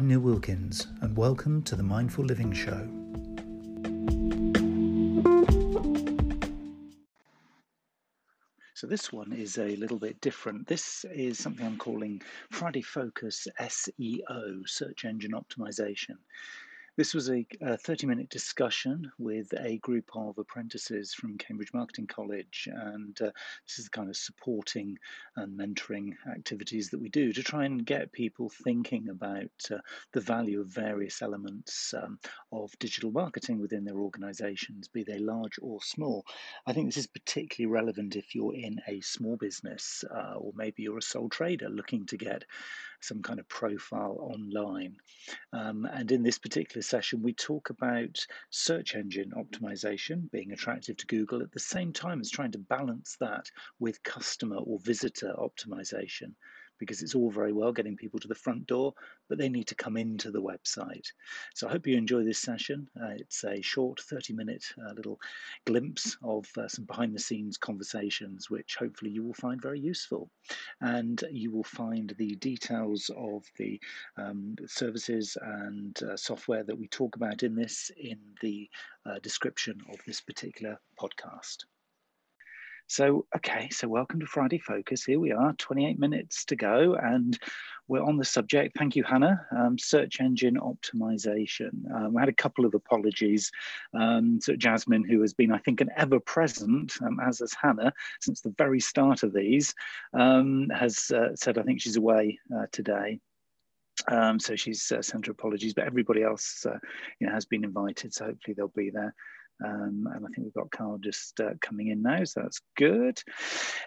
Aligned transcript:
I'm 0.00 0.08
Neil 0.08 0.20
Wilkins, 0.20 0.86
and 1.02 1.14
welcome 1.14 1.60
to 1.64 1.76
the 1.76 1.82
Mindful 1.82 2.24
Living 2.24 2.54
Show. 2.54 2.88
So, 8.72 8.86
this 8.86 9.12
one 9.12 9.34
is 9.34 9.58
a 9.58 9.76
little 9.76 9.98
bit 9.98 10.18
different. 10.22 10.66
This 10.66 11.04
is 11.12 11.38
something 11.38 11.66
I'm 11.66 11.76
calling 11.76 12.22
Friday 12.50 12.80
Focus 12.80 13.46
SEO, 13.60 14.66
Search 14.66 15.04
Engine 15.04 15.32
Optimization. 15.32 16.16
This 17.00 17.14
was 17.14 17.30
a, 17.30 17.46
30 17.62 18.06
minute 18.06 18.28
discussion 18.28 19.10
with 19.18 19.54
a 19.58 19.78
group 19.78 20.10
of 20.14 20.36
apprentices 20.36 21.14
from 21.14 21.38
Cambridge 21.38 21.72
Marketing 21.72 22.06
College, 22.06 22.68
and 22.70 23.18
uh, 23.22 23.30
this 23.66 23.78
is 23.78 23.86
the 23.86 23.90
kind 23.90 24.10
of 24.10 24.18
supporting 24.18 24.98
and 25.34 25.58
mentoring 25.58 26.12
activities 26.30 26.90
that 26.90 27.00
we 27.00 27.08
do 27.08 27.32
to 27.32 27.42
try 27.42 27.64
and 27.64 27.86
get 27.86 28.12
people 28.12 28.50
thinking 28.50 29.08
about 29.08 29.48
uh, 29.70 29.78
the 30.12 30.20
value 30.20 30.60
of 30.60 30.66
various 30.66 31.22
elements 31.22 31.94
um, 31.94 32.18
of 32.52 32.78
digital 32.78 33.10
marketing 33.10 33.62
within 33.62 33.86
their 33.86 33.98
organizations, 33.98 34.86
be 34.86 35.02
they 35.02 35.18
large 35.18 35.58
or 35.62 35.80
small. 35.80 36.26
I 36.66 36.74
think 36.74 36.88
this 36.88 36.98
is 36.98 37.06
particularly 37.06 37.72
relevant 37.72 38.14
if 38.14 38.34
you're 38.34 38.54
in 38.54 38.78
a 38.86 39.00
small 39.00 39.38
business 39.38 40.04
uh, 40.14 40.34
or 40.34 40.52
maybe 40.54 40.82
you're 40.82 40.98
a 40.98 41.02
sole 41.02 41.30
trader 41.30 41.70
looking 41.70 42.04
to 42.08 42.18
get 42.18 42.44
some 43.02 43.22
kind 43.22 43.38
of 43.38 43.48
profile 43.48 44.16
online. 44.20 44.96
Um, 45.52 45.86
and 45.92 46.10
in 46.12 46.22
this 46.22 46.38
particular 46.38 46.82
session, 46.82 47.22
we 47.22 47.32
talk 47.32 47.70
about 47.70 48.18
search 48.50 48.94
engine 48.94 49.32
optimization, 49.36 50.30
being 50.30 50.52
attractive 50.52 50.96
to 50.98 51.06
Google, 51.06 51.42
at 51.42 51.52
the 51.52 51.60
same 51.60 51.92
time 51.92 52.20
as 52.20 52.30
trying 52.30 52.52
to 52.52 52.58
balance 52.58 53.16
that 53.20 53.46
with 53.78 54.02
customer 54.02 54.56
or 54.56 54.78
visitor 54.80 55.34
optimization 55.38 56.34
because 56.80 57.02
it's 57.02 57.14
all 57.14 57.30
very 57.30 57.52
well 57.52 57.72
getting 57.72 57.96
people 57.96 58.18
to 58.18 58.26
the 58.26 58.34
front 58.34 58.66
door, 58.66 58.94
but 59.28 59.38
they 59.38 59.48
need 59.48 59.68
to 59.68 59.74
come 59.76 59.96
into 59.96 60.32
the 60.32 60.42
website. 60.42 61.06
So 61.54 61.68
I 61.68 61.70
hope 61.70 61.86
you 61.86 61.96
enjoy 61.96 62.24
this 62.24 62.40
session. 62.40 62.88
Uh, 63.00 63.10
it's 63.10 63.44
a 63.44 63.60
short 63.60 64.00
30 64.00 64.32
minute 64.32 64.64
uh, 64.84 64.92
little 64.94 65.20
glimpse 65.66 66.16
of 66.24 66.46
uh, 66.56 66.66
some 66.66 66.86
behind 66.86 67.14
the 67.14 67.20
scenes 67.20 67.56
conversations, 67.56 68.50
which 68.50 68.76
hopefully 68.76 69.12
you 69.12 69.22
will 69.22 69.34
find 69.34 69.62
very 69.62 69.78
useful. 69.78 70.30
And 70.80 71.22
you 71.30 71.52
will 71.52 71.64
find 71.64 72.12
the 72.18 72.34
details 72.36 73.10
of 73.16 73.44
the 73.58 73.78
um, 74.16 74.56
services 74.66 75.36
and 75.40 75.96
uh, 76.02 76.16
software 76.16 76.64
that 76.64 76.78
we 76.78 76.88
talk 76.88 77.16
about 77.16 77.42
in 77.42 77.54
this 77.54 77.90
in 77.96 78.18
the 78.40 78.68
uh, 79.06 79.18
description 79.22 79.78
of 79.92 79.98
this 80.06 80.20
particular 80.20 80.80
podcast. 80.98 81.64
So, 82.90 83.24
okay, 83.36 83.68
so 83.70 83.86
welcome 83.86 84.18
to 84.18 84.26
Friday 84.26 84.58
Focus. 84.58 85.04
Here 85.04 85.20
we 85.20 85.30
are, 85.30 85.52
28 85.52 86.00
minutes 86.00 86.44
to 86.46 86.56
go, 86.56 86.96
and 87.00 87.38
we're 87.86 88.02
on 88.02 88.16
the 88.16 88.24
subject. 88.24 88.76
Thank 88.76 88.96
you, 88.96 89.04
Hannah. 89.04 89.46
Um, 89.56 89.78
search 89.78 90.20
engine 90.20 90.56
optimization. 90.56 91.88
Um, 91.94 92.16
I 92.16 92.20
had 92.22 92.28
a 92.28 92.32
couple 92.32 92.64
of 92.66 92.74
apologies. 92.74 93.52
Um, 93.94 94.40
so, 94.42 94.56
Jasmine, 94.56 95.04
who 95.04 95.20
has 95.20 95.32
been, 95.32 95.52
I 95.52 95.58
think, 95.58 95.80
an 95.80 95.90
ever 95.96 96.18
present, 96.18 96.94
um, 97.00 97.20
as 97.24 97.38
has 97.38 97.54
Hannah, 97.54 97.92
since 98.20 98.40
the 98.40 98.52
very 98.58 98.80
start 98.80 99.22
of 99.22 99.32
these, 99.32 99.72
um, 100.12 100.68
has 100.70 101.12
uh, 101.12 101.36
said, 101.36 101.58
I 101.58 101.62
think 101.62 101.80
she's 101.80 101.96
away 101.96 102.40
uh, 102.52 102.66
today. 102.72 103.20
Um, 104.08 104.40
so 104.40 104.56
she's 104.56 104.90
uh, 104.90 105.00
sent 105.00 105.26
her 105.26 105.32
apologies, 105.32 105.74
but 105.74 105.86
everybody 105.86 106.24
else, 106.24 106.66
uh, 106.66 106.78
you 107.20 107.28
know, 107.28 107.32
has 107.34 107.44
been 107.44 107.62
invited. 107.62 108.12
So 108.12 108.24
hopefully 108.24 108.54
they'll 108.54 108.66
be 108.68 108.90
there. 108.90 109.14
Um, 109.64 110.08
and 110.14 110.24
I 110.24 110.28
think 110.28 110.44
we've 110.44 110.54
got 110.54 110.70
Carl 110.70 110.98
just 110.98 111.40
uh, 111.40 111.50
coming 111.60 111.88
in 111.88 112.02
now, 112.02 112.24
so 112.24 112.40
that's 112.42 112.60
good. 112.76 113.20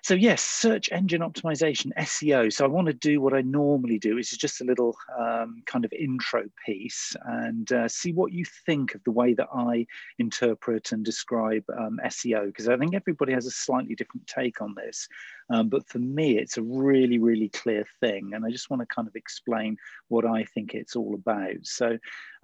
So 0.03 0.13
yes, 0.13 0.41
search 0.41 0.91
engine 0.91 1.21
optimization, 1.21 1.91
SEO. 1.97 2.51
So 2.51 2.65
I 2.65 2.67
want 2.67 2.87
to 2.87 2.93
do 2.93 3.21
what 3.21 3.33
I 3.33 3.41
normally 3.41 3.99
do, 3.99 4.15
which 4.15 4.31
is 4.31 4.37
just 4.37 4.61
a 4.61 4.65
little 4.65 4.95
um, 5.19 5.63
kind 5.65 5.85
of 5.85 5.93
intro 5.93 6.43
piece 6.65 7.15
and 7.25 7.71
uh, 7.71 7.87
see 7.87 8.13
what 8.13 8.31
you 8.31 8.45
think 8.65 8.95
of 8.95 9.03
the 9.03 9.11
way 9.11 9.33
that 9.33 9.49
I 9.53 9.85
interpret 10.19 10.91
and 10.91 11.03
describe 11.03 11.63
um, 11.77 11.99
SEO, 12.05 12.47
because 12.47 12.69
I 12.69 12.77
think 12.77 12.93
everybody 12.93 13.33
has 13.33 13.45
a 13.45 13.51
slightly 13.51 13.95
different 13.95 14.27
take 14.27 14.61
on 14.61 14.75
this. 14.75 15.07
Um, 15.49 15.69
but 15.69 15.87
for 15.87 15.99
me, 15.99 16.37
it's 16.37 16.57
a 16.57 16.63
really, 16.63 17.19
really 17.19 17.49
clear 17.49 17.85
thing. 17.99 18.31
And 18.33 18.45
I 18.45 18.49
just 18.49 18.69
want 18.69 18.81
to 18.81 18.95
kind 18.95 19.07
of 19.07 19.15
explain 19.15 19.77
what 20.07 20.25
I 20.25 20.45
think 20.45 20.73
it's 20.73 20.95
all 20.95 21.15
about. 21.15 21.57
So 21.63 21.97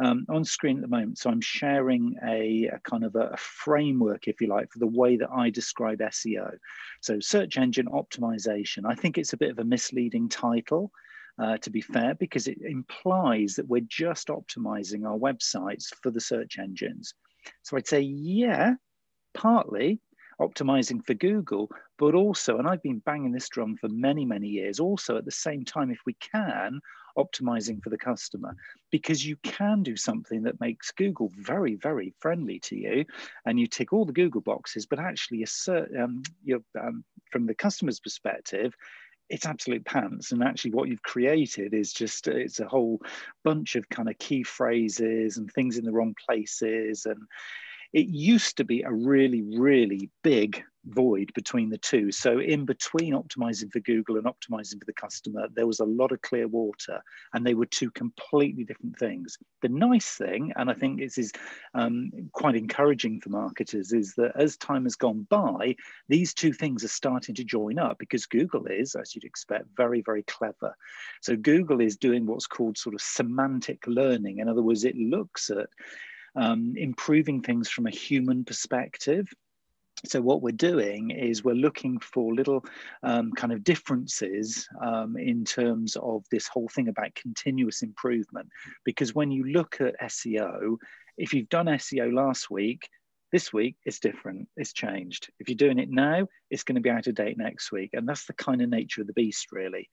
um, 0.03 0.25
on 0.29 0.43
screen 0.43 0.77
at 0.77 0.81
the 0.81 0.87
moment, 0.87 1.17
so 1.17 1.29
I'm 1.29 1.41
sharing 1.41 2.15
a, 2.25 2.69
a 2.73 2.79
kind 2.79 3.03
of 3.03 3.15
a, 3.15 3.29
a, 3.29 3.37
framework, 3.37 4.27
if 4.27 4.41
you 4.41 4.47
like, 4.47 4.71
for 4.71 4.79
the 4.79 4.87
way 4.87 5.17
that 5.17 5.29
I 5.31 5.49
describe 5.49 5.99
SEO. 5.99 6.51
So 7.01 7.19
search 7.19 7.57
engine 7.57 7.87
optimization. 7.87 8.83
I 8.85 8.95
think 8.95 9.17
it's 9.17 9.33
a 9.33 9.37
bit 9.37 9.51
of 9.51 9.59
a 9.59 9.63
misleading 9.63 10.29
title. 10.29 10.91
Uh, 11.41 11.57
to 11.57 11.69
be 11.69 11.79
fair, 11.79 12.15
because 12.15 12.47
it 12.47 12.57
implies 12.61 13.53
that 13.55 13.65
we're 13.69 13.79
just 13.87 14.27
optimizing 14.27 15.07
our 15.07 15.17
websites 15.17 15.85
for 16.03 16.11
the 16.11 16.19
search 16.19 16.59
engines. 16.59 17.13
So 17.61 17.77
I'd 17.77 17.87
say, 17.87 18.01
yeah, 18.01 18.73
partly, 19.33 20.01
optimizing 20.39 21.05
for 21.05 21.13
Google, 21.13 21.69
but 21.99 22.15
also, 22.15 22.57
and 22.57 22.67
I've 22.67 22.81
been 22.81 22.99
banging 22.99 23.33
this 23.33 23.49
drum 23.49 23.75
for 23.75 23.89
many, 23.89 24.25
many 24.25 24.47
years, 24.47 24.79
also 24.79 25.17
at 25.17 25.25
the 25.25 25.31
same 25.31 25.65
time, 25.65 25.91
if 25.91 25.99
we 26.05 26.13
can, 26.13 26.79
optimizing 27.17 27.83
for 27.83 27.89
the 27.89 27.97
customer, 27.97 28.55
because 28.89 29.25
you 29.25 29.35
can 29.43 29.83
do 29.83 29.97
something 29.97 30.43
that 30.43 30.61
makes 30.61 30.91
Google 30.91 31.29
very, 31.35 31.75
very 31.75 32.13
friendly 32.19 32.59
to 32.61 32.77
you, 32.77 33.05
and 33.45 33.59
you 33.59 33.67
tick 33.67 33.91
all 33.91 34.05
the 34.05 34.13
Google 34.13 34.41
boxes, 34.41 34.85
but 34.85 34.99
actually, 34.99 35.45
um, 35.99 36.23
you're, 36.43 36.63
um, 36.81 37.03
from 37.31 37.45
the 37.45 37.53
customer's 37.53 37.99
perspective, 37.99 38.73
it's 39.29 39.45
absolute 39.45 39.85
pants. 39.85 40.31
And 40.31 40.41
actually 40.41 40.71
what 40.71 40.89
you've 40.89 41.03
created 41.03 41.73
is 41.73 41.93
just 41.93 42.27
it's 42.27 42.59
a 42.59 42.67
whole 42.67 42.99
bunch 43.43 43.75
of 43.75 43.87
kind 43.89 44.09
of 44.09 44.17
key 44.17 44.41
phrases 44.41 45.37
and 45.37 45.51
things 45.51 45.77
in 45.77 45.85
the 45.85 45.91
wrong 45.91 46.15
places 46.25 47.05
and 47.05 47.19
it 47.93 48.07
used 48.07 48.57
to 48.57 48.63
be 48.63 48.81
a 48.83 48.91
really, 48.91 49.41
really 49.41 50.09
big 50.23 50.63
void 50.85 51.31
between 51.33 51.69
the 51.69 51.77
two. 51.77 52.11
So, 52.11 52.39
in 52.39 52.65
between 52.65 53.13
optimizing 53.13 53.71
for 53.71 53.79
Google 53.79 54.17
and 54.17 54.25
optimizing 54.25 54.79
for 54.79 54.85
the 54.85 54.93
customer, 54.93 55.47
there 55.53 55.67
was 55.67 55.79
a 55.79 55.85
lot 55.85 56.11
of 56.11 56.21
clear 56.21 56.47
water, 56.47 57.01
and 57.33 57.45
they 57.45 57.53
were 57.53 57.65
two 57.65 57.91
completely 57.91 58.63
different 58.63 58.97
things. 58.97 59.37
The 59.61 59.69
nice 59.69 60.09
thing, 60.09 60.53
and 60.55 60.69
I 60.69 60.73
think 60.73 60.99
this 60.99 61.17
is 61.17 61.31
um, 61.73 62.11
quite 62.31 62.55
encouraging 62.55 63.21
for 63.21 63.29
marketers, 63.29 63.91
is 63.91 64.13
that 64.15 64.31
as 64.35 64.57
time 64.57 64.83
has 64.83 64.95
gone 64.95 65.27
by, 65.29 65.75
these 66.07 66.33
two 66.33 66.53
things 66.53 66.83
are 66.83 66.89
starting 66.89 67.35
to 67.35 67.43
join 67.43 67.77
up 67.77 67.97
because 67.99 68.25
Google 68.25 68.65
is, 68.67 68.95
as 68.95 69.15
you'd 69.15 69.25
expect, 69.25 69.65
very, 69.75 70.01
very 70.01 70.23
clever. 70.23 70.75
So, 71.21 71.35
Google 71.35 71.81
is 71.81 71.97
doing 71.97 72.25
what's 72.25 72.47
called 72.47 72.77
sort 72.77 72.95
of 72.95 73.01
semantic 73.01 73.85
learning. 73.87 74.39
In 74.39 74.47
other 74.47 74.61
words, 74.61 74.85
it 74.85 74.95
looks 74.95 75.49
at 75.49 75.67
um, 76.35 76.73
improving 76.77 77.41
things 77.41 77.69
from 77.69 77.87
a 77.87 77.91
human 77.91 78.43
perspective. 78.43 79.27
So 80.05 80.21
what 80.21 80.41
we're 80.41 80.51
doing 80.51 81.11
is 81.11 81.43
we're 81.43 81.55
looking 81.55 81.99
for 81.99 82.33
little 82.33 82.63
um, 83.03 83.33
kind 83.33 83.51
of 83.51 83.63
differences 83.63 84.67
um, 84.81 85.17
in 85.17 85.43
terms 85.43 85.97
of 85.97 86.23
this 86.31 86.47
whole 86.47 86.69
thing 86.69 86.87
about 86.87 87.15
continuous 87.15 87.81
improvement. 87.81 88.47
Because 88.85 89.13
when 89.13 89.29
you 89.29 89.43
look 89.51 89.81
at 89.81 89.99
SEO, 90.01 90.77
if 91.17 91.33
you've 91.33 91.49
done 91.49 91.65
SEO 91.65 92.13
last 92.13 92.49
week, 92.49 92.87
this 93.31 93.51
week 93.53 93.75
it's 93.85 93.99
different, 93.99 94.47
it's 94.55 94.73
changed. 94.73 95.29
If 95.39 95.49
you're 95.49 95.55
doing 95.55 95.79
it 95.79 95.89
now, 95.89 96.27
it's 96.49 96.63
going 96.63 96.75
to 96.75 96.81
be 96.81 96.89
out 96.89 97.07
of 97.07 97.15
date 97.15 97.37
next 97.37 97.71
week. 97.71 97.91
And 97.93 98.07
that's 98.07 98.25
the 98.25 98.33
kind 98.33 98.61
of 98.61 98.69
nature 98.69 99.01
of 99.01 99.07
the 99.07 99.13
beast, 99.13 99.47
really. 99.51 99.89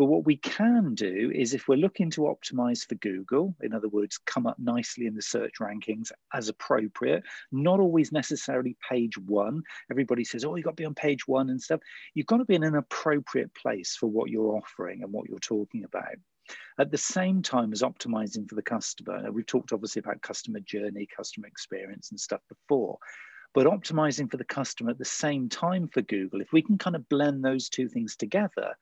But 0.00 0.06
what 0.06 0.24
we 0.24 0.38
can 0.38 0.94
do 0.94 1.30
is 1.34 1.52
if 1.52 1.68
we're 1.68 1.76
looking 1.76 2.08
to 2.12 2.22
optimize 2.22 2.88
for 2.88 2.94
Google, 2.94 3.54
in 3.60 3.74
other 3.74 3.90
words, 3.90 4.16
come 4.16 4.46
up 4.46 4.58
nicely 4.58 5.04
in 5.04 5.14
the 5.14 5.20
search 5.20 5.56
rankings 5.60 6.10
as 6.32 6.48
appropriate, 6.48 7.22
not 7.52 7.80
always 7.80 8.10
necessarily 8.10 8.78
page 8.88 9.18
one. 9.18 9.62
Everybody 9.90 10.24
says, 10.24 10.42
oh, 10.42 10.56
you've 10.56 10.64
got 10.64 10.70
to 10.70 10.80
be 10.80 10.86
on 10.86 10.94
page 10.94 11.28
one 11.28 11.50
and 11.50 11.60
stuff. 11.60 11.80
You've 12.14 12.24
got 12.24 12.38
to 12.38 12.46
be 12.46 12.54
in 12.54 12.62
an 12.62 12.76
appropriate 12.76 13.54
place 13.54 13.94
for 13.94 14.06
what 14.06 14.30
you're 14.30 14.56
offering 14.56 15.02
and 15.02 15.12
what 15.12 15.28
you're 15.28 15.38
talking 15.38 15.84
about. 15.84 16.16
At 16.78 16.90
the 16.90 16.96
same 16.96 17.42
time 17.42 17.70
as 17.70 17.82
optimizing 17.82 18.48
for 18.48 18.54
the 18.54 18.62
customer, 18.62 19.30
we've 19.30 19.44
talked 19.44 19.70
obviously 19.70 20.00
about 20.00 20.22
customer 20.22 20.60
journey, 20.60 21.08
customer 21.14 21.46
experience, 21.46 22.10
and 22.10 22.18
stuff 22.18 22.40
before 22.48 22.96
but 23.52 23.66
optimizing 23.66 24.30
for 24.30 24.36
the 24.36 24.44
customer 24.44 24.92
at 24.92 24.98
the 24.98 25.04
same 25.04 25.48
time 25.48 25.88
for 25.88 26.02
Google, 26.02 26.40
if 26.40 26.52
we 26.52 26.62
can 26.62 26.78
kind 26.78 26.94
of 26.94 27.08
blend 27.08 27.44
those 27.44 27.68
two 27.68 27.88
things 27.88 28.14
together, 28.14 28.76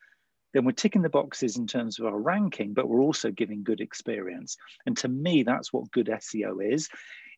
then 0.54 0.64
we're 0.64 0.72
ticking 0.72 1.02
the 1.02 1.08
boxes 1.08 1.56
in 1.56 1.66
terms 1.66 1.98
of 1.98 2.06
our 2.06 2.18
ranking, 2.18 2.72
but 2.72 2.88
we're 2.88 3.02
also 3.02 3.30
giving 3.30 3.62
good 3.62 3.80
experience. 3.80 4.56
And 4.86 4.96
to 4.98 5.08
me, 5.08 5.42
that's 5.42 5.72
what 5.72 5.90
good 5.90 6.06
SEO 6.06 6.72
is. 6.72 6.88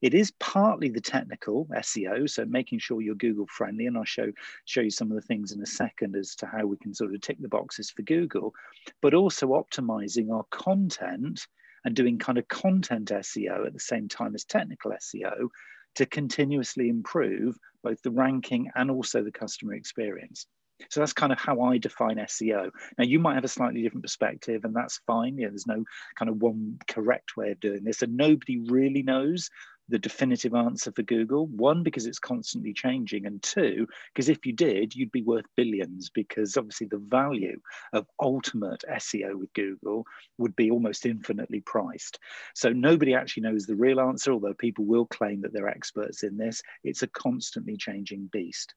It 0.03 0.15
is 0.15 0.33
partly 0.39 0.89
the 0.89 1.01
technical 1.01 1.67
SEO, 1.67 2.29
so 2.31 2.47
making 2.47 2.79
sure 2.79 3.03
you're 3.03 3.15
Google 3.15 3.47
friendly, 3.49 3.87
and 3.87 3.99
I'll 3.99 4.05
show 4.05 4.33
show 4.65 4.81
you 4.81 4.91
some 4.91 5.11
of 5.11 5.17
the 5.17 5.27
things 5.27 5.53
in 5.53 5.61
a 5.61 5.67
second 5.67 6.17
as 6.17 6.35
to 6.37 6.47
how 6.47 6.65
we 6.67 6.79
can 6.79 6.95
sort 6.95 7.15
of 7.15 7.21
tick 7.21 7.37
the 7.41 7.49
boxes 7.49 7.91
for 7.91 8.03
Google, 8.03 8.55
but 9.03 9.13
also 9.13 9.49
optimizing 9.49 10.33
our 10.33 10.45
content 10.51 11.47
and 11.85 11.95
doing 11.95 12.19
kind 12.19 12.39
of 12.39 12.49
content 12.49 13.09
SEO 13.09 13.67
at 13.67 13.73
the 13.73 13.81
same 13.81 14.09
time 14.09 14.35
as 14.35 14.45
technical 14.45 14.93
SEO 14.93 15.49
to 15.97 16.07
continuously 16.07 16.89
improve 16.89 17.59
both 17.83 18.01
the 18.03 18.11
ranking 18.11 18.71
and 18.75 18.91
also 18.91 19.23
the 19.23 19.33
customer 19.33 19.75
experience. 19.75 20.47
So 20.89 21.01
that's 21.01 21.13
kind 21.13 21.33
of 21.33 21.39
how 21.39 21.61
I 21.61 21.79
define 21.79 22.17
SEO. 22.17 22.71
Now 22.99 23.05
you 23.05 23.19
might 23.19 23.35
have 23.35 23.45
a 23.45 23.49
slightly 23.49 23.83
different 23.83 24.05
perspective, 24.05 24.65
and 24.65 24.75
that's 24.75 25.01
fine. 25.07 25.39
Yeah, 25.39 25.49
there's 25.49 25.67
no 25.67 25.85
kind 26.17 26.29
of 26.29 26.41
one 26.41 26.79
correct 26.89 27.37
way 27.37 27.51
of 27.53 27.61
doing 27.61 27.85
this, 27.85 28.03
and 28.03 28.17
nobody 28.17 28.59
really 28.59 29.03
knows 29.03 29.51
the 29.91 29.99
definitive 29.99 30.55
answer 30.55 30.93
for 30.93 31.03
Google. 31.03 31.47
One, 31.49 31.83
because 31.83 32.07
it's 32.07 32.19
constantly 32.19 32.73
changing, 32.73 33.27
and 33.27 33.43
two, 33.43 33.89
because 34.15 34.29
if 34.29 34.47
you 34.47 34.53
did, 34.53 34.95
you'd 34.95 35.13
be 35.13 35.23
worth 35.23 35.47
billions 35.57 36.11
because 36.11 36.57
obviously 36.57 36.87
the 36.87 36.99
value 36.99 37.61
of 37.93 38.07
ultimate 38.21 38.85
SEO 38.89 39.35
with 39.35 39.53
Google 39.53 40.07
would 40.39 40.55
be 40.57 40.71
almost 40.71 41.07
infinitely 41.07 41.61
priced. 41.61 42.19
So 42.55 42.71
nobody 42.71 43.15
actually 43.15 43.43
knows 43.43 43.67
the 43.67 43.75
real 43.75 44.01
answer, 44.01 44.33
although 44.33 44.55
people 44.55 44.85
will 44.85 45.07
claim 45.07 45.43
that 45.43 45.53
they're 45.53 45.69
experts 45.69 46.23
in 46.23 46.37
this. 46.37 46.63
It's 46.85 47.03
a 47.03 47.09
constantly 47.09 47.77
changing 47.77 48.31
beast. 48.33 48.75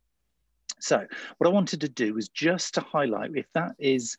So 0.83 1.07
what 1.37 1.47
I 1.47 1.53
wanted 1.53 1.79
to 1.81 1.89
do 1.89 2.13
was 2.13 2.27
just 2.27 2.73
to 2.73 2.81
highlight 2.81 3.31
if 3.35 3.45
that 3.53 3.71
is 3.79 4.17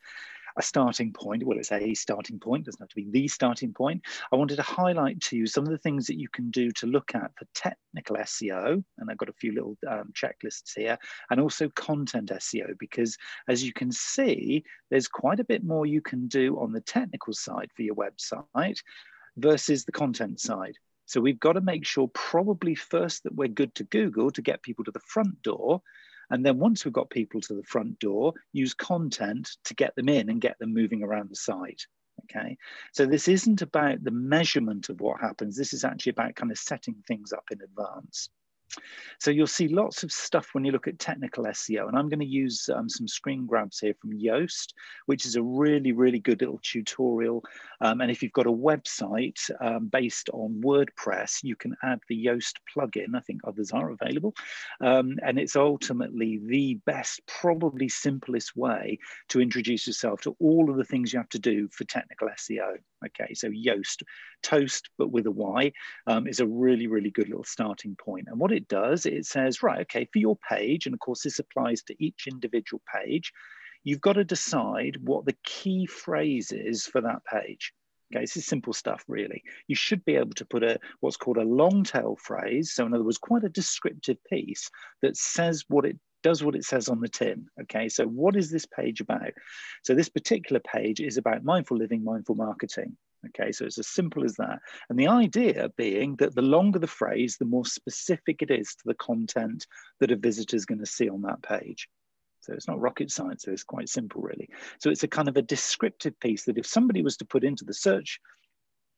a 0.57 0.63
starting 0.63 1.13
point. 1.13 1.43
Well, 1.43 1.59
it's 1.59 1.71
a 1.71 1.93
starting 1.93 2.39
point, 2.39 2.65
doesn't 2.65 2.81
have 2.81 2.89
to 2.89 2.95
be 2.95 3.07
the 3.11 3.27
starting 3.27 3.71
point. 3.71 4.01
I 4.31 4.35
wanted 4.35 4.55
to 4.55 4.63
highlight 4.63 5.21
to 5.21 5.37
you 5.37 5.45
some 5.45 5.65
of 5.65 5.69
the 5.69 5.77
things 5.77 6.07
that 6.07 6.19
you 6.19 6.27
can 6.27 6.49
do 6.49 6.71
to 6.71 6.87
look 6.87 7.13
at 7.13 7.31
for 7.37 7.45
technical 7.53 8.15
SEO. 8.15 8.83
And 8.97 9.11
I've 9.11 9.17
got 9.17 9.29
a 9.29 9.33
few 9.33 9.53
little 9.53 9.77
um, 9.87 10.11
checklists 10.13 10.75
here, 10.75 10.97
and 11.29 11.39
also 11.39 11.69
content 11.69 12.31
SEO, 12.31 12.79
because 12.79 13.15
as 13.47 13.63
you 13.63 13.71
can 13.71 13.91
see, 13.91 14.63
there's 14.89 15.07
quite 15.07 15.39
a 15.39 15.45
bit 15.45 15.63
more 15.63 15.85
you 15.85 16.01
can 16.01 16.27
do 16.27 16.57
on 16.59 16.71
the 16.71 16.81
technical 16.81 17.33
side 17.33 17.69
for 17.75 17.83
your 17.83 17.95
website 17.95 18.79
versus 19.37 19.85
the 19.85 19.91
content 19.91 20.39
side. 20.39 20.73
So 21.05 21.21
we've 21.21 21.39
got 21.39 21.53
to 21.53 21.61
make 21.61 21.85
sure 21.85 22.07
probably 22.07 22.73
first 22.73 23.21
that 23.23 23.35
we're 23.35 23.49
good 23.49 23.75
to 23.75 23.83
Google 23.83 24.31
to 24.31 24.41
get 24.41 24.63
people 24.63 24.83
to 24.85 24.91
the 24.91 24.99
front 25.01 25.43
door 25.43 25.83
and 26.29 26.45
then 26.45 26.59
once 26.59 26.83
we've 26.83 26.93
got 26.93 27.09
people 27.09 27.41
to 27.41 27.53
the 27.53 27.63
front 27.63 27.99
door, 27.99 28.33
use 28.53 28.73
content 28.73 29.49
to 29.65 29.73
get 29.73 29.95
them 29.95 30.09
in 30.09 30.29
and 30.29 30.41
get 30.41 30.57
them 30.59 30.73
moving 30.73 31.03
around 31.03 31.29
the 31.29 31.35
site. 31.35 31.85
Okay, 32.23 32.57
so 32.93 33.05
this 33.05 33.27
isn't 33.27 33.61
about 33.61 34.03
the 34.03 34.11
measurement 34.11 34.89
of 34.89 35.01
what 35.01 35.19
happens. 35.19 35.55
This 35.55 35.73
is 35.73 35.83
actually 35.83 36.11
about 36.11 36.35
kind 36.35 36.51
of 36.51 36.57
setting 36.57 36.95
things 37.07 37.33
up 37.33 37.43
in 37.51 37.59
advance. 37.61 38.29
So 39.19 39.31
you'll 39.31 39.47
see 39.47 39.67
lots 39.67 40.03
of 40.03 40.11
stuff 40.11 40.49
when 40.53 40.65
you 40.65 40.71
look 40.71 40.87
at 40.87 40.99
technical 40.99 41.45
SEO, 41.45 41.87
and 41.87 41.97
I'm 41.97 42.09
going 42.09 42.19
to 42.19 42.25
use 42.25 42.69
um, 42.73 42.89
some 42.89 43.07
screen 43.07 43.45
grabs 43.45 43.79
here 43.79 43.95
from 43.99 44.11
Yoast, 44.11 44.73
which 45.05 45.25
is 45.25 45.35
a 45.35 45.41
really, 45.41 45.91
really 45.91 46.19
good 46.19 46.41
little 46.41 46.59
tutorial. 46.61 47.43
Um, 47.81 48.01
and 48.01 48.11
if 48.11 48.21
you've 48.21 48.33
got 48.33 48.47
a 48.47 48.51
website 48.51 49.39
um, 49.61 49.87
based 49.87 50.29
on 50.33 50.61
WordPress, 50.61 51.43
you 51.43 51.55
can 51.55 51.75
add 51.83 51.99
the 52.09 52.25
Yoast 52.25 52.55
plugin. 52.75 53.15
I 53.15 53.21
think 53.21 53.41
others 53.43 53.71
are 53.71 53.91
available. 53.91 54.33
Um, 54.81 55.17
and 55.23 55.39
it's 55.39 55.55
ultimately 55.55 56.39
the 56.45 56.79
best, 56.85 57.21
probably 57.27 57.89
simplest 57.89 58.55
way 58.55 58.99
to 59.29 59.41
introduce 59.41 59.87
yourself 59.87 60.21
to 60.21 60.35
all 60.39 60.69
of 60.69 60.77
the 60.77 60.85
things 60.85 61.13
you 61.13 61.19
have 61.19 61.29
to 61.29 61.39
do 61.39 61.69
for 61.71 61.83
technical 61.85 62.27
SEO. 62.29 62.77
Okay, 63.05 63.33
so 63.33 63.49
Yoast, 63.49 64.03
toast, 64.43 64.89
but 64.97 65.11
with 65.11 65.25
a 65.27 65.31
Y, 65.31 65.71
um, 66.07 66.27
is 66.27 66.39
a 66.39 66.47
really, 66.47 66.87
really 66.87 67.11
good 67.11 67.29
little 67.29 67.43
starting 67.43 67.95
point. 67.95 68.27
And 68.27 68.39
what 68.39 68.51
it 68.51 68.67
does, 68.67 69.05
it 69.05 69.25
says, 69.25 69.63
right, 69.63 69.81
okay, 69.81 70.07
for 70.11 70.19
your 70.19 70.37
page, 70.49 70.85
and 70.85 70.93
of 70.93 70.99
course 70.99 71.23
this 71.23 71.39
applies 71.39 71.83
to 71.83 71.95
each 72.03 72.27
individual 72.27 72.81
page, 72.93 73.31
you've 73.83 74.01
got 74.01 74.13
to 74.13 74.23
decide 74.23 74.97
what 75.01 75.25
the 75.25 75.35
key 75.43 75.85
phrase 75.85 76.51
is 76.51 76.85
for 76.85 77.01
that 77.01 77.23
page. 77.25 77.73
Okay, 78.13 78.21
this 78.21 78.37
is 78.37 78.45
simple 78.45 78.73
stuff, 78.73 79.03
really. 79.07 79.43
You 79.67 79.75
should 79.75 80.05
be 80.05 80.15
able 80.15 80.33
to 80.35 80.45
put 80.45 80.63
a 80.63 80.79
what's 80.99 81.17
called 81.17 81.37
a 81.37 81.43
long 81.43 81.83
tail 81.83 82.15
phrase. 82.21 82.73
So, 82.73 82.85
in 82.85 82.93
other 82.93 83.03
words, 83.03 83.17
quite 83.17 83.43
a 83.43 83.49
descriptive 83.49 84.17
piece 84.29 84.69
that 85.01 85.17
says 85.17 85.65
what 85.69 85.85
it 85.85 85.97
does 86.25 86.43
what 86.43 86.55
it 86.55 86.65
says 86.65 86.89
on 86.89 87.01
the 87.01 87.07
tin. 87.07 87.45
Okay, 87.61 87.87
so 87.87 88.03
what 88.03 88.35
is 88.35 88.49
this 88.49 88.65
page 88.65 88.99
about? 88.99 89.31
So 89.83 89.93
this 89.93 90.09
particular 90.09 90.59
page 90.59 90.99
is 90.99 91.17
about 91.17 91.43
mindful 91.43 91.77
living, 91.77 92.03
mindful 92.03 92.33
marketing. 92.33 92.97
Okay, 93.27 93.51
so 93.51 93.63
it's 93.63 93.77
as 93.77 93.89
simple 93.89 94.25
as 94.25 94.33
that. 94.37 94.57
And 94.89 94.97
the 94.97 95.07
idea 95.07 95.69
being 95.77 96.15
that 96.15 96.33
the 96.33 96.41
longer 96.41 96.79
the 96.79 96.87
phrase, 96.87 97.37
the 97.37 97.45
more 97.45 97.63
specific 97.63 98.41
it 98.41 98.49
is 98.49 98.69
to 98.69 98.81
the 98.85 98.95
content 98.95 99.67
that 99.99 100.09
a 100.09 100.15
visitor 100.15 100.55
is 100.55 100.65
going 100.65 100.79
to 100.79 100.87
see 100.87 101.07
on 101.09 101.21
that 101.21 101.43
page. 101.43 101.87
So 102.39 102.53
it's 102.53 102.67
not 102.67 102.81
rocket 102.81 103.11
science, 103.11 103.43
so 103.43 103.51
it's 103.51 103.63
quite 103.63 103.87
simple, 103.87 104.23
really. 104.23 104.49
So 104.79 104.89
it's 104.89 105.03
a 105.03 105.07
kind 105.07 105.27
of 105.27 105.37
a 105.37 105.43
descriptive 105.43 106.19
piece 106.19 106.45
that 106.45 106.57
if 106.57 106.65
somebody 106.65 107.03
was 107.03 107.17
to 107.17 107.25
put 107.25 107.43
into 107.43 107.65
the 107.65 107.73
search 107.75 108.19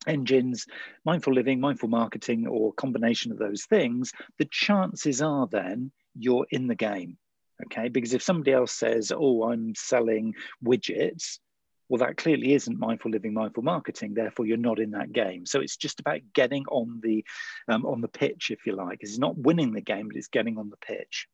engines, 0.05 0.65
mindful 1.05 1.33
living, 1.33 1.59
mindful 1.59 1.89
marketing, 1.89 2.47
or 2.47 2.73
combination 2.73 3.31
of 3.31 3.37
those 3.37 3.65
things, 3.65 4.11
the 4.37 4.45
chances 4.45 5.21
are 5.21 5.47
then 5.47 5.91
you're 6.15 6.47
in 6.51 6.67
the 6.67 6.75
game. 6.75 7.17
Okay, 7.65 7.89
because 7.89 8.13
if 8.13 8.21
somebody 8.21 8.51
else 8.51 8.71
says, 8.71 9.11
"Oh, 9.15 9.51
I'm 9.51 9.73
selling 9.75 10.35
widgets," 10.63 11.39
well, 11.89 11.99
that 11.99 12.17
clearly 12.17 12.53
isn't 12.53 12.79
mindful 12.79 13.11
living, 13.11 13.33
mindful 13.33 13.63
marketing. 13.63 14.13
Therefore, 14.13 14.45
you're 14.45 14.57
not 14.57 14.79
in 14.79 14.91
that 14.91 15.11
game. 15.11 15.45
So 15.45 15.61
it's 15.61 15.77
just 15.77 15.99
about 15.99 16.21
getting 16.33 16.65
on 16.69 16.99
the 17.01 17.25
um, 17.67 17.85
on 17.85 18.01
the 18.01 18.07
pitch, 18.07 18.51
if 18.51 18.65
you 18.65 18.75
like. 18.75 18.99
It's 19.01 19.17
not 19.17 19.37
winning 19.37 19.73
the 19.73 19.81
game, 19.81 20.07
but 20.07 20.17
it's 20.17 20.27
getting 20.27 20.57
on 20.57 20.69
the 20.69 20.77
pitch. 20.77 21.27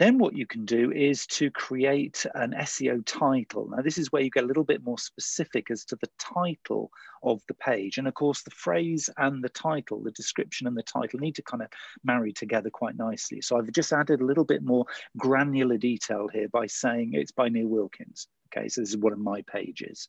Then 0.00 0.18
what 0.18 0.34
you 0.34 0.44
can 0.44 0.64
do 0.64 0.90
is 0.90 1.24
to 1.28 1.50
create 1.52 2.26
an 2.34 2.52
SEO 2.52 3.04
title. 3.06 3.68
Now, 3.68 3.80
this 3.80 3.96
is 3.96 4.10
where 4.10 4.22
you 4.22 4.30
get 4.30 4.42
a 4.42 4.46
little 4.46 4.64
bit 4.64 4.82
more 4.82 4.98
specific 4.98 5.70
as 5.70 5.84
to 5.86 5.96
the 5.96 6.08
title 6.18 6.90
of 7.22 7.40
the 7.46 7.54
page. 7.54 7.98
And 7.98 8.08
of 8.08 8.14
course, 8.14 8.42
the 8.42 8.50
phrase 8.50 9.08
and 9.18 9.42
the 9.42 9.48
title, 9.50 10.02
the 10.02 10.10
description 10.10 10.66
and 10.66 10.76
the 10.76 10.82
title 10.82 11.20
need 11.20 11.36
to 11.36 11.42
kind 11.42 11.62
of 11.62 11.68
marry 12.02 12.32
together 12.32 12.70
quite 12.70 12.96
nicely. 12.96 13.40
So 13.40 13.56
I've 13.56 13.70
just 13.70 13.92
added 13.92 14.20
a 14.20 14.26
little 14.26 14.44
bit 14.44 14.64
more 14.64 14.84
granular 15.16 15.78
detail 15.78 16.26
here 16.26 16.48
by 16.48 16.66
saying 16.66 17.12
it's 17.12 17.32
by 17.32 17.48
Neil 17.48 17.68
Wilkins. 17.68 18.26
Okay, 18.48 18.68
so 18.68 18.80
this 18.80 18.90
is 18.90 18.96
one 18.96 19.12
of 19.12 19.20
my 19.20 19.42
pages. 19.42 20.08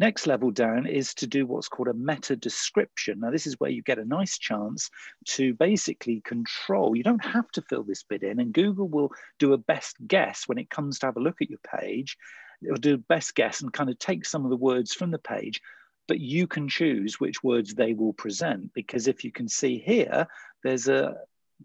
Next 0.00 0.28
level 0.28 0.52
down 0.52 0.86
is 0.86 1.12
to 1.14 1.26
do 1.26 1.44
what's 1.44 1.68
called 1.68 1.88
a 1.88 1.94
meta 1.94 2.36
description. 2.36 3.18
Now, 3.20 3.30
this 3.30 3.48
is 3.48 3.58
where 3.58 3.70
you 3.70 3.82
get 3.82 3.98
a 3.98 4.04
nice 4.04 4.38
chance 4.38 4.90
to 5.26 5.54
basically 5.54 6.20
control. 6.20 6.94
You 6.94 7.02
don't 7.02 7.24
have 7.24 7.50
to 7.52 7.62
fill 7.62 7.82
this 7.82 8.04
bit 8.04 8.22
in, 8.22 8.38
and 8.38 8.52
Google 8.52 8.86
will 8.88 9.10
do 9.40 9.54
a 9.54 9.58
best 9.58 9.96
guess 10.06 10.44
when 10.46 10.58
it 10.58 10.70
comes 10.70 11.00
to 11.00 11.06
have 11.06 11.16
a 11.16 11.20
look 11.20 11.42
at 11.42 11.50
your 11.50 11.58
page. 11.80 12.16
It'll 12.62 12.76
do 12.76 12.94
a 12.94 12.98
best 12.98 13.34
guess 13.34 13.60
and 13.60 13.72
kind 13.72 13.90
of 13.90 13.98
take 13.98 14.24
some 14.24 14.44
of 14.44 14.50
the 14.50 14.56
words 14.56 14.94
from 14.94 15.10
the 15.10 15.18
page, 15.18 15.60
but 16.06 16.20
you 16.20 16.46
can 16.46 16.68
choose 16.68 17.18
which 17.18 17.42
words 17.42 17.74
they 17.74 17.92
will 17.92 18.12
present. 18.12 18.72
Because 18.74 19.08
if 19.08 19.24
you 19.24 19.32
can 19.32 19.48
see 19.48 19.78
here, 19.78 20.28
there's 20.62 20.86
a 20.86 21.16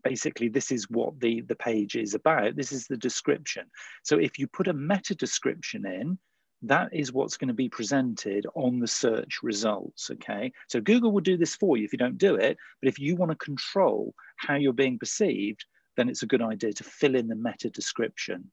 basically 0.03 0.49
this 0.49 0.71
is 0.71 0.89
what 0.89 1.19
the, 1.19 1.41
the 1.41 1.55
page 1.55 1.95
is 1.95 2.15
about. 2.15 2.55
This 2.55 2.71
is 2.71 2.87
the 2.87 2.97
description. 2.97 3.67
So 4.01 4.17
if 4.17 4.39
you 4.39 4.47
put 4.47 4.67
a 4.67 4.73
meta 4.73 5.13
description 5.13 5.85
in, 5.85 6.17
that 6.63 6.93
is 6.93 7.11
what's 7.11 7.37
going 7.37 7.49
to 7.49 7.53
be 7.53 7.69
presented 7.69 8.45
on 8.55 8.79
the 8.79 8.87
search 8.87 9.39
results, 9.43 10.09
okay? 10.11 10.51
So 10.69 10.79
Google 10.79 11.11
will 11.11 11.21
do 11.21 11.37
this 11.37 11.55
for 11.55 11.77
you 11.77 11.83
if 11.83 11.91
you 11.91 11.99
don't 11.99 12.17
do 12.17 12.35
it, 12.35 12.57
but 12.81 12.87
if 12.87 12.97
you 12.99 13.15
want 13.15 13.31
to 13.31 13.37
control 13.37 14.13
how 14.37 14.55
you're 14.55 14.73
being 14.73 14.97
perceived, 14.97 15.65
then 15.97 16.09
it's 16.09 16.23
a 16.23 16.27
good 16.27 16.41
idea 16.41 16.73
to 16.73 16.83
fill 16.83 17.15
in 17.15 17.27
the 17.27 17.35
meta 17.35 17.69
description. 17.69 18.49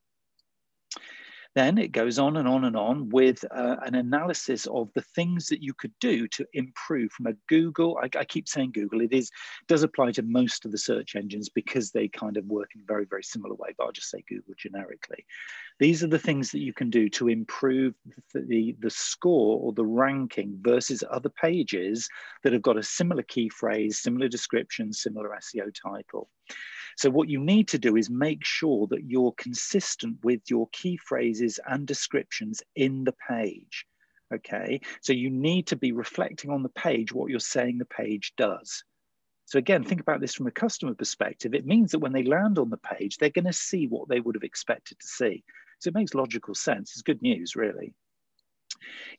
Then 1.54 1.78
it 1.78 1.90
goes 1.90 2.19
on 2.19 2.37
and 2.37 2.47
on 2.47 2.64
and 2.64 2.76
on 2.76 3.09
with 3.09 3.45
uh, 3.50 3.76
an 3.85 3.97
analysis 3.97 4.66
of 4.66 4.88
the 4.95 5.02
things 5.02 5.47
that 5.49 5.62
you 5.62 5.75
could 5.75 5.92
do 6.00 6.28
to 6.28 6.47
improve 6.52 7.11
from 7.11 7.26
a 7.26 7.35
Google. 7.49 7.99
I, 8.00 8.09
I, 8.16 8.25
keep 8.25 8.49
saying 8.49 8.73
Google, 8.73 9.00
it 9.00 9.12
is 9.12 9.30
does 9.66 9.83
apply 9.83 10.12
to 10.12 10.23
most 10.23 10.64
of 10.64 10.71
the 10.71 10.78
search 10.78 11.16
engines 11.16 11.49
because 11.49 11.90
they 11.90 12.07
kind 12.07 12.37
of 12.37 12.45
work 12.45 12.71
in 12.75 12.83
a 12.83 12.85
very, 12.87 13.04
very 13.04 13.25
similar 13.25 13.54
way, 13.54 13.75
but 13.76 13.85
I'll 13.85 13.92
just 13.92 14.11
say 14.11 14.23
Google 14.28 14.54
generically. 14.57 15.26
These 15.80 16.04
are 16.04 16.09
the 16.09 16.19
things 16.19 16.52
that 16.52 16.61
you 16.61 16.73
can 16.73 16.88
do 16.88 17.09
to 17.11 17.28
improve 17.28 17.95
the, 18.33 18.42
the, 18.42 18.76
the 18.78 18.90
score 18.90 19.59
or 19.61 19.73
the 19.73 19.85
ranking 19.85 20.59
versus 20.61 21.02
other 21.11 21.30
pages 21.30 22.09
that 22.45 22.52
have 22.52 22.62
got 22.62 22.76
a 22.76 22.83
similar 22.83 23.23
key 23.25 23.49
phrase, 23.49 23.99
similar 23.99 24.28
description, 24.28 24.92
similar 24.92 25.30
SEO 25.40 25.73
title. 25.75 26.28
So 27.00 27.09
what 27.09 27.30
you 27.30 27.40
need 27.40 27.66
to 27.69 27.78
do 27.78 27.97
is 27.97 28.11
make 28.11 28.45
sure 28.45 28.87
that 28.88 29.04
you're 29.04 29.33
consistent 29.38 30.19
with 30.23 30.42
your 30.50 30.69
key 30.71 30.99
phrases 30.99 31.59
and 31.66 31.87
descriptions 31.87 32.62
in 32.76 33.04
the 33.04 33.14
page. 33.26 33.87
Okay, 34.35 34.83
so 35.00 35.14
you 35.14 35.30
need 35.30 35.66
to 35.69 35.76
be 35.76 35.92
reflecting 35.92 36.50
on 36.50 36.62
the 36.62 36.69
page 36.69 37.11
what 37.11 37.30
you're 37.30 37.40
saying 37.40 37.78
the 37.78 37.87
page 37.87 38.35
does. 38.37 38.85
So 39.47 39.59
again, 39.59 39.83
think 39.83 40.02
about 40.02 40.21
this 40.21 40.35
from 40.35 40.47
a 40.47 40.50
customer 40.50 40.92
perspective. 40.92 41.54
It 41.54 41.64
means 41.64 41.92
that 41.92 42.00
when 42.00 42.12
they 42.12 42.23
land 42.23 42.59
on 42.59 42.69
the 42.69 42.76
page, 42.76 43.16
they're 43.16 43.30
going 43.30 43.47
to 43.47 43.52
see 43.54 43.87
what 43.87 44.11
they 44.11 44.21
would 44.21 44.35
have 44.35 44.45
expected 44.45 44.99
to 45.00 45.07
see. 45.07 45.42
So 45.78 45.88
it 45.88 45.95
makes 45.95 46.12
logical 46.12 46.54
sense. 46.54 46.92
It's 46.92 47.00
good 47.00 47.23
news, 47.23 47.57
really. 47.57 47.95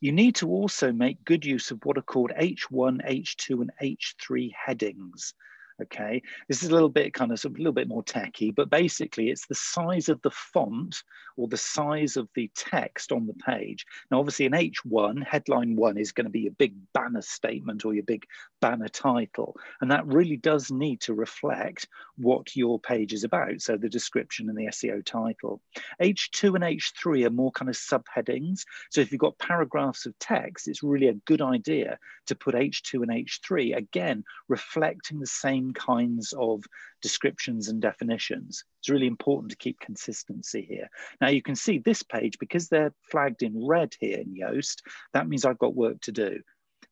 You 0.00 0.12
need 0.12 0.36
to 0.36 0.48
also 0.48 0.92
make 0.92 1.24
good 1.24 1.44
use 1.44 1.72
of 1.72 1.84
what 1.84 1.98
are 1.98 2.02
called 2.02 2.30
H1, 2.38 3.04
H2, 3.10 3.60
and 3.60 3.72
H3 3.82 4.52
headings. 4.54 5.34
Okay? 5.82 6.22
This 6.48 6.62
is 6.62 6.70
a 6.70 6.72
little 6.72 6.88
bit 6.88 7.14
kind 7.14 7.32
of, 7.32 7.38
sort 7.38 7.52
of 7.52 7.56
a 7.56 7.62
little 7.62 7.72
bit 7.72 7.88
more 7.88 8.02
techy 8.02 8.50
but 8.50 8.70
basically 8.70 9.30
it's 9.30 9.46
the 9.46 9.54
size 9.54 10.08
of 10.08 10.20
the 10.22 10.30
font 10.30 11.02
or 11.36 11.48
the 11.48 11.56
size 11.56 12.16
of 12.16 12.28
the 12.34 12.50
text 12.54 13.12
on 13.12 13.26
the 13.26 13.34
page. 13.34 13.84
Now 14.10 14.18
obviously 14.18 14.46
in 14.46 14.52
h1 14.52 15.26
headline 15.26 15.76
one 15.76 15.96
is 15.96 16.12
going 16.12 16.26
to 16.26 16.30
be 16.30 16.40
your 16.40 16.52
big 16.52 16.74
banner 16.92 17.22
statement 17.22 17.84
or 17.84 17.94
your 17.94 18.02
big 18.04 18.24
banner 18.60 18.88
title 18.88 19.56
and 19.80 19.90
that 19.90 20.06
really 20.06 20.36
does 20.36 20.70
need 20.70 21.00
to 21.02 21.14
reflect 21.14 21.88
what 22.16 22.54
your 22.54 22.78
page 22.78 23.12
is 23.12 23.24
about 23.24 23.60
so 23.60 23.76
the 23.76 23.88
description 23.88 24.48
and 24.48 24.56
the 24.56 24.66
seo 24.66 25.04
title. 25.04 25.60
H2 26.00 26.54
and 26.54 26.64
h3 26.64 27.26
are 27.26 27.30
more 27.30 27.52
kind 27.52 27.68
of 27.68 27.76
subheadings 27.76 28.64
so 28.90 29.00
if 29.00 29.10
you've 29.10 29.20
got 29.20 29.38
paragraphs 29.38 30.06
of 30.06 30.18
text 30.18 30.68
it's 30.68 30.82
really 30.82 31.08
a 31.08 31.14
good 31.26 31.42
idea 31.42 31.98
to 32.26 32.34
put 32.34 32.54
h2 32.54 32.94
and 32.94 33.10
h3 33.10 33.76
again 33.76 34.22
reflecting 34.48 35.18
the 35.18 35.26
same 35.26 35.71
kinds 35.72 36.32
of 36.36 36.64
descriptions 37.00 37.68
and 37.68 37.80
definitions. 37.80 38.64
It's 38.80 38.88
really 38.88 39.06
important 39.06 39.50
to 39.50 39.56
keep 39.56 39.80
consistency 39.80 40.66
here. 40.68 40.88
Now 41.20 41.28
you 41.28 41.42
can 41.42 41.56
see 41.56 41.78
this 41.78 42.02
page, 42.02 42.38
because 42.38 42.68
they're 42.68 42.94
flagged 43.10 43.42
in 43.42 43.66
red 43.66 43.94
here 43.98 44.18
in 44.18 44.34
Yoast, 44.34 44.82
that 45.12 45.28
means 45.28 45.44
I've 45.44 45.58
got 45.58 45.74
work 45.74 46.00
to 46.02 46.12
do 46.12 46.40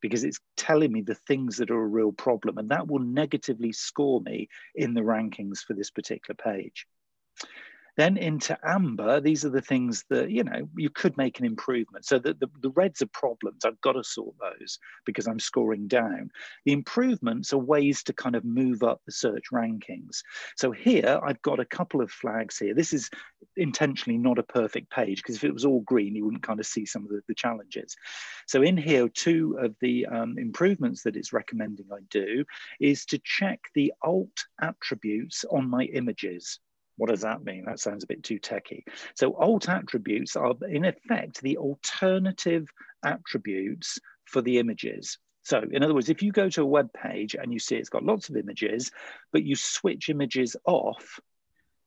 because 0.01 0.23
it's 0.23 0.39
telling 0.57 0.91
me 0.91 1.01
the 1.01 1.15
things 1.15 1.57
that 1.57 1.69
are 1.69 1.81
a 1.81 1.87
real 1.87 2.11
problem 2.11 2.57
and 2.57 2.69
that 2.69 2.87
will 2.87 2.99
negatively 2.99 3.71
score 3.71 4.19
me 4.21 4.49
in 4.73 4.93
the 4.93 5.01
rankings 5.01 5.59
for 5.59 5.73
this 5.73 5.91
particular 5.91 6.35
page. 6.35 6.87
Then 7.97 8.17
into 8.17 8.57
amber, 8.63 9.19
these 9.19 9.43
are 9.43 9.49
the 9.49 9.61
things 9.61 10.05
that, 10.09 10.31
you 10.31 10.43
know, 10.43 10.67
you 10.77 10.89
could 10.89 11.17
make 11.17 11.39
an 11.39 11.45
improvement. 11.45 12.05
So 12.05 12.19
the, 12.19 12.33
the, 12.33 12.47
the 12.61 12.71
reds 12.71 13.01
are 13.01 13.07
problems. 13.07 13.65
I've 13.65 13.81
got 13.81 13.93
to 13.93 14.03
sort 14.03 14.35
those 14.39 14.79
because 15.05 15.27
I'm 15.27 15.39
scoring 15.39 15.87
down. 15.87 16.29
The 16.65 16.71
improvements 16.71 17.53
are 17.53 17.57
ways 17.57 18.03
to 18.03 18.13
kind 18.13 18.35
of 18.35 18.45
move 18.45 18.83
up 18.83 19.01
the 19.05 19.11
search 19.11 19.45
rankings. 19.51 20.21
So 20.55 20.71
here 20.71 21.19
I've 21.23 21.41
got 21.41 21.59
a 21.59 21.65
couple 21.65 22.01
of 22.01 22.11
flags 22.11 22.57
here. 22.57 22.73
This 22.73 22.93
is 22.93 23.09
intentionally 23.57 24.17
not 24.17 24.39
a 24.39 24.43
perfect 24.43 24.89
page 24.89 25.17
because 25.17 25.35
if 25.35 25.43
it 25.43 25.53
was 25.53 25.65
all 25.65 25.81
green, 25.81 26.15
you 26.15 26.23
wouldn't 26.23 26.43
kind 26.43 26.59
of 26.59 26.65
see 26.65 26.85
some 26.85 27.03
of 27.03 27.09
the, 27.09 27.21
the 27.27 27.35
challenges. 27.35 27.95
So 28.47 28.61
in 28.61 28.77
here, 28.77 29.09
two 29.09 29.57
of 29.59 29.75
the 29.81 30.05
um, 30.05 30.37
improvements 30.37 31.03
that 31.03 31.15
it's 31.15 31.33
recommending 31.33 31.87
I 31.91 31.99
do 32.09 32.45
is 32.79 33.05
to 33.07 33.19
check 33.23 33.59
the 33.75 33.93
alt 34.01 34.45
attributes 34.61 35.43
on 35.51 35.69
my 35.69 35.83
images. 35.85 36.59
What 37.01 37.09
does 37.09 37.21
that 37.21 37.43
mean? 37.43 37.65
That 37.65 37.79
sounds 37.79 38.03
a 38.03 38.07
bit 38.07 38.21
too 38.21 38.37
techy. 38.37 38.85
So 39.15 39.33
alt 39.33 39.67
attributes 39.67 40.35
are 40.35 40.53
in 40.69 40.85
effect 40.85 41.41
the 41.41 41.57
alternative 41.57 42.69
attributes 43.03 43.97
for 44.25 44.43
the 44.43 44.59
images. 44.59 45.17
So 45.41 45.63
in 45.71 45.81
other 45.81 45.95
words, 45.95 46.11
if 46.11 46.21
you 46.21 46.31
go 46.31 46.47
to 46.49 46.61
a 46.61 46.65
web 46.65 46.93
page 46.93 47.33
and 47.33 47.51
you 47.51 47.57
see 47.57 47.75
it's 47.75 47.89
got 47.89 48.03
lots 48.03 48.29
of 48.29 48.37
images, 48.37 48.91
but 49.31 49.43
you 49.43 49.55
switch 49.55 50.09
images 50.09 50.55
off, 50.63 51.19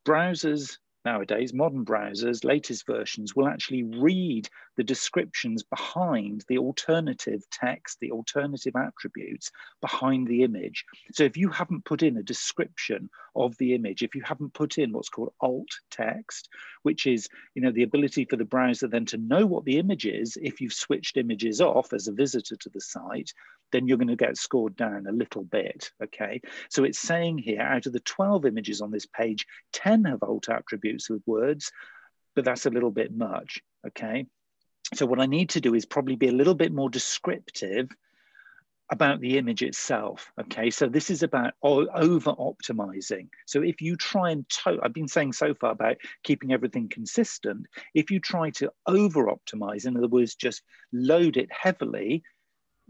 browsers 0.05 0.79
nowadays, 1.05 1.55
modern 1.55 1.85
browsers, 1.85 2.43
latest 2.43 2.85
versions 2.85 3.37
will 3.37 3.47
actually 3.47 3.85
read 3.85 4.49
the 4.77 4.85
descriptions 4.85 5.63
behind 5.63 6.45
the 6.49 6.59
alternative 6.59 7.43
text, 7.51 7.99
the 8.01 8.11
alternative 8.11 8.75
attributes 8.77 9.51
behind 9.81 10.27
the 10.27 10.43
image. 10.43 10.85
So 11.13 11.25
if 11.25 11.37
you 11.37 11.51
haven't 11.51 11.85
put 11.85 12.03
in 12.03 12.17
a 12.17 12.23
description 12.23 13.11
of 13.37 13.57
the 13.59 13.75
image, 13.75 14.03
if 14.03 14.15
you 14.15 14.23
haven't 14.23 14.55
put 14.55 14.79
in 14.79 14.93
what's 14.93 15.09
called 15.09 15.33
alt 15.41 15.69
text, 15.91 16.49
which 16.83 17.07
is 17.07 17.29
you 17.55 17.63
know 17.63 17.73
the 17.73 17.83
ability 17.83 18.25
for 18.25 18.37
the 18.37 18.45
browser 18.45 18.89
then 18.89 19.07
to 19.07 19.17
know 19.17 19.47
what 19.47 19.65
the 19.65 19.79
image 19.79 20.07
is 20.07 20.37
if 20.41 20.61
you've 20.61 20.73
switched 20.73 21.17
images 21.17 21.61
off 21.61 21.93
as 21.93 22.09
a 22.09 22.13
visitor 22.13 22.57
to 22.57 22.71
the 22.71 22.81
site, 22.81 23.33
then 23.73 23.89
you're 23.89 23.99
going 23.99 24.09
to 24.09 24.17
get 24.17 24.37
scored 24.37 24.77
down 24.77 25.07
a 25.07 25.13
little 25.13 25.45
bit, 25.45 25.91
okay? 26.03 26.41
So 26.71 26.85
it's 26.85 26.99
saying 26.99 27.39
here, 27.39 27.61
out 27.61 27.87
of 27.87 27.93
the 27.93 28.01
12 28.01 28.47
images 28.47 28.81
on 28.81 28.91
this 28.91 29.07
page, 29.07 29.47
10 29.73 30.05
have 30.05 30.23
alt 30.23 30.49
attributes 30.49 31.11
with 31.11 31.23
words, 31.27 31.73
but 32.35 32.45
that's 32.45 32.67
a 32.67 32.71
little 32.71 32.91
bit 32.91 33.13
much, 33.13 33.61
okay? 33.87 34.27
So 34.95 35.07
what 35.07 35.21
I 35.21 35.27
need 35.27 35.51
to 35.51 35.61
do 35.61 35.75
is 35.75 35.85
probably 35.85 36.17
be 36.17 36.29
a 36.29 36.33
little 36.33 36.55
bit 36.55 36.73
more 36.73 36.89
descriptive 36.89 37.91
about 38.91 39.21
the 39.21 39.39
image 39.39 39.63
itself. 39.63 40.31
Okay, 40.41 40.71
so 40.71 40.87
this 40.87 41.11
is 41.11 41.23
about 41.23 41.55
over 41.63 42.33
optimizing. 42.33 43.29
So 43.47 43.63
if 43.63 43.81
you 43.81 43.97
try 43.97 44.31
and, 44.31 44.47
I've 44.67 44.93
been 44.93 45.09
saying 45.09 45.33
so 45.33 45.55
far 45.55 45.73
about 45.73 45.97
keeping 46.23 46.53
everything 46.53 46.89
consistent. 46.89 47.67
If 47.95 48.11
you 48.11 48.21
try 48.21 48.51
to 48.51 48.71
over 48.87 49.27
optimize, 49.27 49.87
in 49.87 49.97
other 49.97 50.07
words, 50.07 50.35
just 50.35 50.63
load 50.93 51.37
it 51.39 51.51
heavily, 51.51 52.23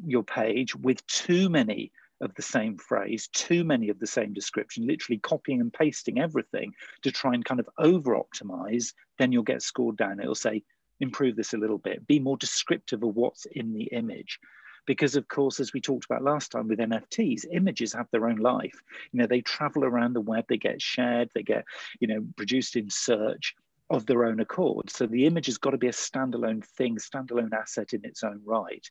your 0.04 0.24
page 0.24 0.74
with 0.74 1.06
too 1.06 1.48
many 1.48 1.92
of 2.20 2.34
the 2.34 2.42
same 2.42 2.76
phrase, 2.76 3.28
too 3.32 3.64
many 3.64 3.88
of 3.88 3.98
the 3.98 4.06
same 4.06 4.32
description, 4.32 4.86
literally 4.86 5.18
copying 5.18 5.60
and 5.60 5.72
pasting 5.72 6.18
everything 6.18 6.72
to 7.02 7.12
try 7.12 7.34
and 7.34 7.44
kind 7.44 7.60
of 7.60 7.68
over 7.78 8.16
optimize, 8.16 8.92
then 9.18 9.30
you'll 9.30 9.42
get 9.42 9.62
scored 9.62 9.96
down. 9.96 10.20
It'll 10.20 10.34
say, 10.34 10.64
improve 11.00 11.36
this 11.36 11.54
a 11.54 11.58
little 11.58 11.78
bit, 11.78 12.06
be 12.06 12.18
more 12.18 12.36
descriptive 12.36 13.02
of 13.02 13.14
what's 13.14 13.46
in 13.46 13.72
the 13.72 13.84
image. 13.84 14.38
Because 14.86 15.16
of 15.16 15.28
course 15.28 15.60
as 15.60 15.72
we 15.72 15.80
talked 15.80 16.04
about 16.04 16.22
last 16.22 16.52
time 16.52 16.68
with 16.68 16.78
nfts 16.78 17.46
images 17.50 17.94
have 17.94 18.06
their 18.10 18.28
own 18.28 18.36
life. 18.36 18.82
You 19.12 19.20
know 19.20 19.26
they 19.26 19.40
travel 19.40 19.84
around 19.84 20.12
the 20.12 20.20
web 20.20 20.44
they 20.48 20.58
get 20.58 20.82
shared 20.82 21.30
they 21.34 21.42
get 21.42 21.64
you 22.00 22.08
know 22.08 22.22
produced 22.36 22.76
in 22.76 22.90
search 22.90 23.54
of 23.90 24.06
their 24.06 24.24
own 24.24 24.40
accord. 24.40 24.90
So 24.90 25.06
the 25.06 25.26
image 25.26 25.46
has 25.46 25.58
got 25.58 25.70
to 25.70 25.78
be 25.78 25.88
a 25.88 25.92
standalone 25.92 26.64
thing 26.64 26.96
standalone 26.96 27.52
asset 27.52 27.92
in 27.92 28.04
its 28.04 28.22
own 28.22 28.40
right. 28.44 28.86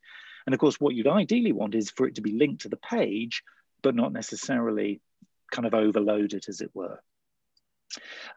And 0.46 0.54
of 0.54 0.60
course, 0.60 0.80
what 0.80 0.96
you'd 0.96 1.08
ideally 1.08 1.52
want 1.52 1.76
is 1.76 1.90
for 1.90 2.08
it 2.08 2.16
to 2.16 2.22
be 2.22 2.34
linked 2.34 2.64
to 2.64 2.70
the 2.70 2.78
page, 2.78 3.44
but 3.82 3.96
not 3.96 4.14
necessarily 4.14 5.02
kind 5.52 5.66
of 5.66 5.74
overloaded, 5.74 6.46
as 6.48 6.62
it 6.62 6.72
were. 6.74 7.00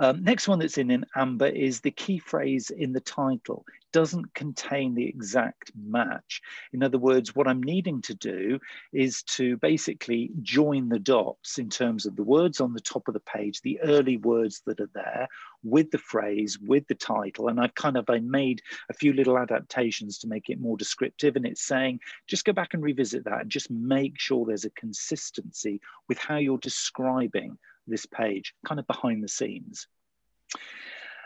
Um, 0.01 0.23
next 0.23 0.49
one 0.49 0.59
that's 0.59 0.79
in, 0.79 0.91
in 0.91 1.05
amber 1.15 1.47
is 1.47 1.81
the 1.81 1.91
key 1.91 2.19
phrase 2.19 2.71
in 2.71 2.93
the 2.93 3.01
title 3.01 3.65
doesn't 3.97 4.35
contain 4.35 4.95
the 4.95 5.07
exact 5.07 5.73
match. 5.75 6.43
In 6.75 6.83
other 6.83 6.99
words, 6.99 7.35
what 7.35 7.49
I'm 7.49 7.63
needing 7.63 8.03
to 8.03 8.15
do 8.15 8.59
is 8.93 9.23
to 9.23 9.57
basically 9.57 10.33
join 10.43 10.91
the 10.91 10.99
dots 10.99 11.57
in 11.57 11.71
terms 11.71 12.05
of 12.05 12.15
the 12.15 12.23
words 12.23 12.61
on 12.61 12.75
the 12.75 12.81
top 12.81 13.09
of 13.09 13.15
the 13.15 13.21
page, 13.21 13.63
the 13.63 13.81
early 13.81 14.19
words 14.19 14.61
that 14.67 14.81
are 14.81 14.91
there 14.93 15.27
with 15.65 15.91
the 15.93 15.99
phrase, 15.99 16.59
with 16.59 16.87
the 16.89 16.95
title. 16.95 17.49
And 17.49 17.59
I've 17.59 17.75
kind 17.75 17.97
of 17.97 18.11
I 18.11 18.19
made 18.19 18.61
a 18.91 18.93
few 18.93 19.15
little 19.15 19.39
adaptations 19.39 20.19
to 20.19 20.29
make 20.29 20.51
it 20.51 20.61
more 20.61 20.77
descriptive. 20.77 21.35
And 21.35 21.47
it's 21.47 21.63
saying, 21.63 22.01
just 22.27 22.45
go 22.45 22.53
back 22.53 22.75
and 22.75 22.83
revisit 22.83 23.25
that 23.25 23.41
and 23.41 23.51
just 23.51 23.71
make 23.71 24.21
sure 24.21 24.45
there's 24.45 24.67
a 24.67 24.71
consistency 24.71 25.81
with 26.07 26.19
how 26.19 26.37
you're 26.37 26.59
describing 26.59 27.57
this 27.87 28.07
page, 28.07 28.55
kind 28.66 28.81
of 28.81 28.87
behind 28.87 29.23
the 29.23 29.28
scenes. 29.28 29.87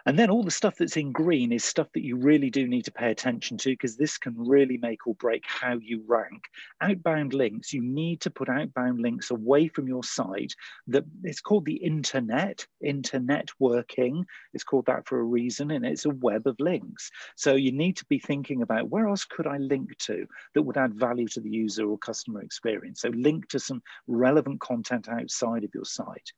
And 0.07 0.19
then 0.19 0.31
all 0.31 0.43
the 0.43 0.51
stuff 0.51 0.77
that's 0.77 0.97
in 0.97 1.13
green 1.13 1.53
is 1.53 1.65
stuff 1.65 1.89
that 1.95 2.05
you 2.05 2.17
really 2.17 2.51
do 2.51 2.67
need 2.67 2.85
to 2.87 2.93
pay 2.93 3.11
attention 3.11 3.59
to 3.59 3.71
because 3.71 3.97
this 3.97 4.19
can 4.19 4.35
really 4.37 4.79
make 4.79 5.07
or 5.07 5.15
break 5.15 5.45
how 5.47 5.79
you 5.79 6.03
rank. 6.07 6.45
Outbound 6.81 7.35
links, 7.35 7.73
you 7.73 7.83
need 7.83 8.21
to 8.23 8.31
put 8.31 8.49
outbound 8.49 9.01
links 9.01 9.31
away 9.31 9.69
from 9.69 9.89
your 9.89 10.05
site. 10.05 10.55
That 10.89 11.05
it's 11.23 11.41
called 11.41 11.65
the 11.65 11.77
internet, 11.77 12.67
internet 12.83 13.49
working. 13.59 14.25
It's 14.55 14.65
called 14.65 14.87
that 14.87 15.07
for 15.07 15.21
a 15.21 15.25
reason, 15.25 15.71
and 15.71 15.85
it's 15.85 16.07
a 16.07 16.11
web 16.11 16.47
of 16.47 16.57
links. 16.59 17.11
So 17.37 17.55
you 17.55 17.73
need 17.73 17.97
to 17.99 18.05
be 18.07 18.19
thinking 18.19 18.63
about 18.63 18.89
where 18.89 19.09
else 19.09 19.25
could 19.25 19.47
I 19.47 19.59
link 19.59 19.97
to 19.99 20.27
that 20.55 20.63
would 20.63 20.77
add 20.77 20.95
value 20.95 21.29
to 21.29 21.41
the 21.41 21.51
user 21.51 21.89
or 21.89 21.99
customer 21.99 22.43
experience. 22.43 23.01
So 23.01 23.09
link 23.11 23.49
to 23.49 23.59
some 23.59 23.83
relevant 24.07 24.61
content 24.61 25.09
outside 25.09 25.65
of 25.65 25.75
your 25.75 25.85
site. 25.85 26.33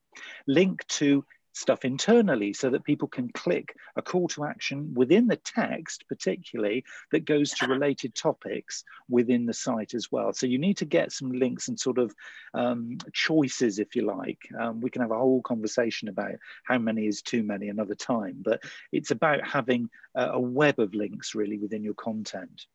Link 0.47 0.87
to 0.89 1.25
stuff 1.53 1.85
internally 1.85 2.53
so 2.53 2.71
that 2.71 2.85
people 2.85 3.09
can 3.09 3.29
click 3.31 3.77
a 3.97 4.03
call 4.03 4.29
to 4.29 4.45
action 4.45 4.95
within 4.95 5.27
the 5.27 5.37
text, 5.37 6.05
particularly 6.09 6.85
that 7.11 7.25
goes 7.25 7.51
to 7.53 7.67
related 7.67 8.15
topics 8.15 8.85
within 9.09 9.47
the 9.47 9.53
site 9.53 9.95
as 9.95 10.11
well. 10.11 10.33
So 10.33 10.47
you 10.47 10.59
need 10.59 10.79
to 10.79 10.85
get 10.85 11.13
some 11.13 11.33
links 11.33 11.69
and 11.69 11.79
sort 11.79 11.99
of 11.99 12.15
um, 12.55 12.99
choices, 13.13 13.79
if 13.79 13.95
you 13.95 14.03
like. 14.03 14.41
Um, 14.59 14.81
we 14.81 14.91
can 14.91 15.03
have 15.03 15.11
a 15.11 15.19
whole 15.19 15.43
conversation 15.43 16.09
about 16.09 16.33
how 16.65 16.79
many 16.79 17.07
is 17.07 17.23
too 17.23 17.43
many 17.43 17.69
another 17.69 17.95
time, 17.95 18.37
but 18.43 18.63
it's 18.91 19.11
about 19.11 19.47
having 19.47 19.91
a, 20.15 20.31
a 20.31 20.41
web 20.41 20.79
of 20.79 20.95
links 20.95 21.35
really 21.35 21.59
within 21.59 21.85
your 21.85 21.95
content. 21.95 22.67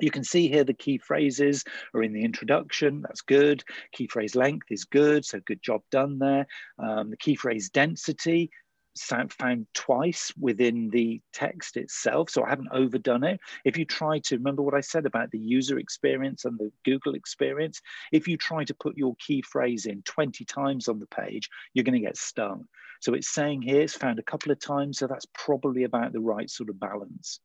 You 0.00 0.10
can 0.10 0.24
see 0.24 0.48
here 0.48 0.64
the 0.64 0.74
key 0.74 0.98
phrases 0.98 1.64
are 1.94 2.02
in 2.02 2.12
the 2.12 2.24
introduction, 2.24 3.02
that's 3.02 3.20
good. 3.20 3.62
Key 3.92 4.08
phrase 4.08 4.34
length 4.34 4.66
is 4.70 4.84
good, 4.84 5.24
so 5.24 5.40
good 5.46 5.62
job 5.62 5.82
done 5.90 6.18
there. 6.18 6.46
Um, 6.78 7.10
the 7.10 7.16
key 7.16 7.36
phrase 7.36 7.70
density, 7.70 8.50
found 8.96 9.66
twice 9.74 10.32
within 10.38 10.90
the 10.90 11.20
text 11.32 11.76
itself, 11.76 12.30
so 12.30 12.44
I 12.44 12.48
haven't 12.48 12.68
overdone 12.72 13.24
it. 13.24 13.40
If 13.64 13.76
you 13.76 13.84
try 13.84 14.18
to 14.20 14.36
remember 14.36 14.62
what 14.62 14.74
I 14.74 14.80
said 14.80 15.06
about 15.06 15.30
the 15.30 15.38
user 15.38 15.78
experience 15.78 16.44
and 16.44 16.58
the 16.58 16.70
Google 16.84 17.14
experience, 17.14 17.80
if 18.12 18.28
you 18.28 18.36
try 18.36 18.64
to 18.64 18.74
put 18.74 18.96
your 18.96 19.16
key 19.16 19.42
phrase 19.42 19.86
in 19.86 20.02
20 20.02 20.44
times 20.44 20.88
on 20.88 20.98
the 21.00 21.06
page, 21.06 21.48
you're 21.72 21.84
going 21.84 22.00
to 22.00 22.06
get 22.06 22.16
stung. 22.16 22.66
So 23.00 23.12
it's 23.12 23.34
saying 23.34 23.60
here 23.60 23.82
it's 23.82 23.94
found 23.94 24.18
a 24.18 24.22
couple 24.22 24.50
of 24.50 24.58
times, 24.58 24.98
so 24.98 25.06
that's 25.06 25.26
probably 25.34 25.84
about 25.84 26.14
the 26.14 26.20
right 26.20 26.48
sort 26.48 26.70
of 26.70 26.80
balance. 26.80 27.40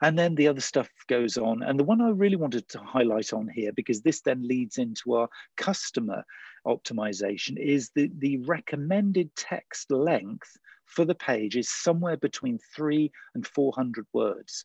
And 0.00 0.18
then 0.18 0.34
the 0.34 0.48
other 0.48 0.62
stuff 0.62 0.88
goes 1.08 1.36
on. 1.36 1.62
And 1.62 1.78
the 1.78 1.84
one 1.84 2.00
I 2.00 2.08
really 2.08 2.36
wanted 2.36 2.66
to 2.70 2.78
highlight 2.78 3.34
on 3.34 3.48
here, 3.48 3.70
because 3.72 4.00
this 4.00 4.22
then 4.22 4.48
leads 4.48 4.78
into 4.78 5.14
our 5.14 5.28
customer 5.58 6.24
optimization 6.66 7.58
is 7.58 7.90
the, 7.94 8.10
the 8.18 8.38
recommended 8.38 9.34
text 9.36 9.90
length 9.90 10.56
for 10.94 11.04
the 11.04 11.14
page 11.14 11.56
is 11.56 11.68
somewhere 11.70 12.16
between 12.16 12.58
three 12.74 13.10
and 13.34 13.46
400 13.46 14.06
words. 14.12 14.64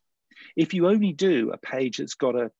If 0.55 0.73
you 0.73 0.87
only 0.87 1.11
do 1.11 1.51
a 1.51 1.57
page 1.57 1.97
that's 1.97 2.15
got 2.15 2.35
a 2.35 2.51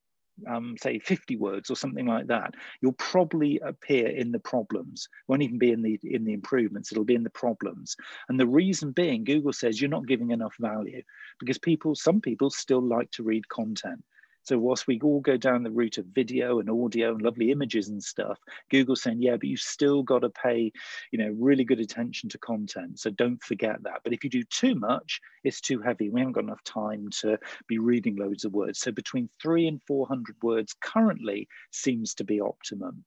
um, 0.48 0.76
say 0.82 1.00
50 1.00 1.36
words 1.36 1.70
or 1.70 1.76
something 1.76 2.06
like 2.06 2.28
that, 2.28 2.54
you'll 2.82 2.94
probably 2.94 3.60
appear 3.60 4.08
in 4.08 4.32
the 4.32 4.40
problems. 4.40 5.08
Won't 5.28 5.42
even 5.42 5.58
be 5.58 5.72
in 5.72 5.82
the 5.82 6.00
in 6.04 6.24
the 6.24 6.34
improvements. 6.34 6.92
It'll 6.92 7.04
be 7.04 7.16
in 7.16 7.24
the 7.24 7.30
problems. 7.30 7.96
And 8.30 8.40
the 8.40 8.48
reason 8.48 8.92
being, 8.92 9.24
Google 9.24 9.54
says 9.54 9.80
you're 9.80 9.90
not 9.90 10.08
giving 10.08 10.32
enough 10.32 10.56
value 10.60 11.02
because 11.40 11.58
people, 11.58 11.96
some 11.96 12.22
people 12.22 12.50
still 12.50 12.82
like 12.82 13.12
to 13.12 13.24
read 13.24 13.50
content. 13.50 14.04
So 14.50 14.58
whilst 14.58 14.88
we 14.88 15.00
all 15.02 15.20
go 15.20 15.38
down 15.38 15.62
the 15.62 15.70
route 15.70 16.00
of 16.00 16.08
video 16.08 16.58
and 16.58 16.72
audio 16.72 17.12
and 17.12 17.22
lovely 17.22 17.52
images 17.52 17.90
and 17.90 18.04
stuff, 18.04 18.40
Google's 18.72 19.04
saying, 19.04 19.22
yeah, 19.22 19.36
but 19.36 19.44
you've 19.44 19.60
still 19.60 20.02
got 20.02 20.24
to 20.24 20.32
pay, 20.32 20.72
you 21.12 21.20
know, 21.20 21.36
really 21.38 21.64
good 21.64 21.80
attention 21.80 22.30
to 22.30 22.40
content. 22.40 23.00
So 23.00 23.12
don't 23.12 23.40
forget 23.44 23.84
that. 23.84 24.02
But 24.04 24.12
if 24.12 24.24
you 24.24 24.30
do 24.32 24.44
too 24.46 24.74
much, 24.74 25.22
it's 25.44 25.62
too 25.62 25.82
heavy. 25.82 26.10
We 26.10 26.22
haven't 26.22 26.34
got 26.34 26.46
enough 26.46 26.64
time 26.64 27.10
to 27.22 27.38
be 27.68 27.78
reading 27.78 28.16
loads 28.16 28.44
of 28.44 28.52
words. 28.52 28.80
So 28.80 28.92
between 28.92 29.30
three 29.40 29.68
and 29.68 29.84
400 29.84 30.38
words 30.42 30.74
currently 30.82 31.48
seems 31.70 32.16
to 32.16 32.24
be 32.24 32.42
optimum. 32.42 33.06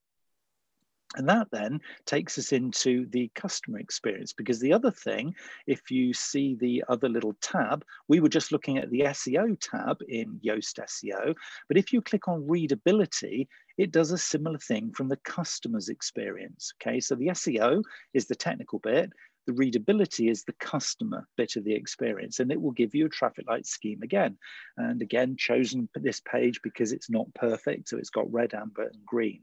And 1.16 1.28
that 1.28 1.48
then 1.50 1.80
takes 2.06 2.38
us 2.38 2.52
into 2.52 3.06
the 3.10 3.30
customer 3.34 3.78
experience 3.78 4.32
because 4.32 4.60
the 4.60 4.72
other 4.72 4.90
thing, 4.90 5.34
if 5.66 5.90
you 5.90 6.14
see 6.14 6.54
the 6.54 6.84
other 6.88 7.08
little 7.08 7.34
tab, 7.42 7.84
we 8.08 8.20
were 8.20 8.30
just 8.30 8.50
looking 8.50 8.78
at 8.78 8.90
the 8.90 9.00
SEO 9.00 9.56
tab 9.60 9.98
in 10.08 10.40
Yoast 10.44 10.78
SEO. 10.78 11.34
But 11.68 11.76
if 11.76 11.92
you 11.92 12.00
click 12.00 12.28
on 12.28 12.48
readability, 12.48 13.48
it 13.78 13.90
does 13.90 14.10
a 14.10 14.18
similar 14.18 14.58
thing 14.58 14.92
from 14.92 15.08
the 15.08 15.18
customer's 15.18 15.88
experience. 15.88 16.72
Okay, 16.80 17.00
so 17.00 17.14
the 17.14 17.28
SEO 17.28 17.82
is 18.14 18.26
the 18.26 18.34
technical 18.34 18.78
bit, 18.78 19.10
the 19.46 19.52
readability 19.52 20.28
is 20.28 20.44
the 20.44 20.54
customer 20.54 21.26
bit 21.36 21.56
of 21.56 21.64
the 21.64 21.74
experience, 21.74 22.40
and 22.40 22.52
it 22.52 22.60
will 22.60 22.72
give 22.72 22.94
you 22.94 23.06
a 23.06 23.10
traffic 23.10 23.46
light 23.48 23.66
scheme 23.66 24.02
again. 24.02 24.36
And 24.76 25.02
again, 25.02 25.36
chosen 25.36 25.88
this 25.94 26.20
page 26.20 26.60
because 26.62 26.92
it's 26.92 27.10
not 27.10 27.32
perfect, 27.34 27.88
so 27.88 27.98
it's 27.98 28.10
got 28.10 28.32
red, 28.32 28.54
amber, 28.54 28.84
and 28.84 29.04
green. 29.04 29.42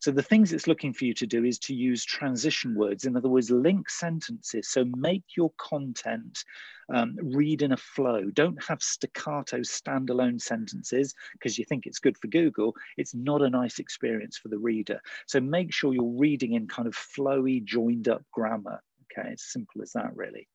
So 0.00 0.10
the 0.10 0.22
things 0.22 0.52
it's 0.52 0.66
looking 0.66 0.92
for 0.92 1.04
you 1.04 1.14
to 1.14 1.26
do 1.26 1.44
is 1.44 1.58
to 1.60 1.74
use 1.74 2.04
transition 2.04 2.74
words, 2.74 3.04
in 3.04 3.16
other 3.16 3.28
words, 3.28 3.50
link 3.50 3.88
sentences. 3.90 4.68
So 4.68 4.84
make 4.96 5.24
your 5.36 5.52
content 5.58 6.44
um, 6.92 7.16
read 7.20 7.62
in 7.62 7.72
a 7.72 7.76
flow. 7.76 8.30
Don't 8.30 8.62
have 8.62 8.82
staccato 8.82 9.58
standalone 9.58 10.40
sentences 10.40 11.14
because 11.32 11.58
you 11.58 11.64
think 11.64 11.86
it's 11.86 11.98
good 11.98 12.16
for 12.18 12.28
Google. 12.28 12.74
It's 12.96 13.14
not 13.14 13.42
a 13.42 13.50
nice 13.50 13.78
experience 13.78 14.36
for 14.36 14.48
the 14.48 14.58
reader. 14.58 15.00
So 15.26 15.40
make 15.40 15.72
sure 15.72 15.92
you're 15.92 16.18
reading 16.18 16.52
in 16.54 16.68
kind 16.68 16.86
of 16.86 16.94
flowy, 16.94 17.64
joined 17.64 18.08
up 18.08 18.22
grammar. 18.32 18.82
Okay, 19.12 19.30
it's 19.30 19.52
simple 19.52 19.82
as 19.82 19.92
that, 19.92 20.14
really. 20.14 20.48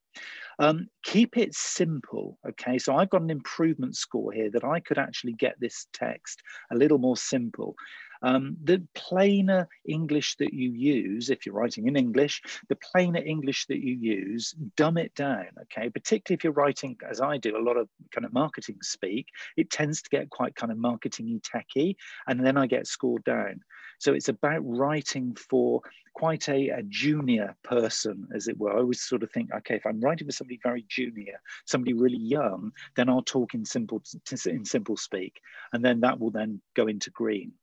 Um, 0.60 0.88
keep 1.04 1.38
it 1.38 1.54
simple. 1.54 2.38
Okay, 2.48 2.78
so 2.78 2.96
I've 2.96 3.10
got 3.10 3.22
an 3.22 3.30
improvement 3.30 3.96
score 3.96 4.32
here 4.32 4.52
that 4.52 4.64
I 4.64 4.80
could 4.80 4.98
actually 4.98 5.34
get 5.34 5.56
this 5.60 5.88
text 5.94 6.42
a 6.72 6.76
little 6.76 6.98
more 6.98 7.18
simple. 7.18 7.76
Um, 8.22 8.58
the 8.64 8.86
plainer 8.94 9.68
English 9.86 10.36
that 10.38 10.54
you 10.54 10.72
use, 10.72 11.30
if 11.30 11.46
you're 11.46 11.56
writing 11.56 11.88
in 11.88 11.96
English, 11.96 12.42
the 12.70 12.78
plainer 12.92 13.22
English 13.22 13.66
that 13.68 13.80
you 13.80 13.96
use, 13.96 14.54
dumb 14.78 14.98
it 14.98 15.14
down, 15.16 15.48
okay? 15.64 15.90
Particularly 15.90 16.38
if 16.38 16.44
you're 16.44 16.54
writing, 16.54 16.98
as 17.10 17.20
I 17.20 17.38
do, 17.38 17.58
a 17.58 17.60
lot 17.60 17.78
of 17.78 17.90
kind 18.12 18.26
of 18.26 18.34
marketing 18.34 18.78
speak, 18.82 19.28
it 19.58 19.70
tends 19.70 20.02
to 20.02 20.10
get 20.10 20.30
quite 20.30 20.56
kind 20.56 20.72
of 20.72 20.78
marketing 20.78 21.42
techy, 21.44 21.98
and 22.28 22.46
then 22.46 22.58
I 22.58 22.68
get 22.68 22.88
scored 22.88 23.24
down. 23.24 23.62
So 24.00 24.14
it's 24.14 24.30
about 24.30 24.62
writing 24.62 25.36
for 25.36 25.82
quite 26.16 26.50
a, 26.50 26.70
a, 26.70 26.84
junior 26.84 27.56
person, 27.64 28.28
as 28.36 28.48
it 28.48 28.58
were. 28.58 28.74
I 28.74 28.80
always 28.80 29.02
sort 29.02 29.24
of 29.24 29.32
think, 29.32 29.54
okay, 29.54 29.76
if 29.76 29.86
I'm 29.86 30.02
writing 30.02 30.28
for 30.28 30.34
somebody 30.34 30.60
very 30.64 30.86
junior, 30.90 31.40
somebody 31.66 31.94
really 31.94 32.18
young, 32.18 32.72
then 32.96 33.10
I'll 33.10 33.22
talk 33.22 33.54
in 33.54 33.64
simple 33.64 34.02
in 34.46 34.66
simple 34.66 34.98
speak, 34.98 35.40
and 35.74 35.86
then 35.86 36.02
that 36.02 36.20
will 36.20 36.32
then 36.32 36.62
go 36.76 36.88
into 36.88 37.12
green. 37.12 37.54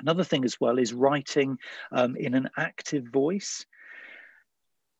Another 0.00 0.24
thing 0.24 0.44
as 0.44 0.60
well 0.60 0.78
is 0.78 0.92
writing 0.92 1.58
um, 1.92 2.16
in 2.16 2.34
an 2.34 2.48
active 2.56 3.04
voice 3.06 3.64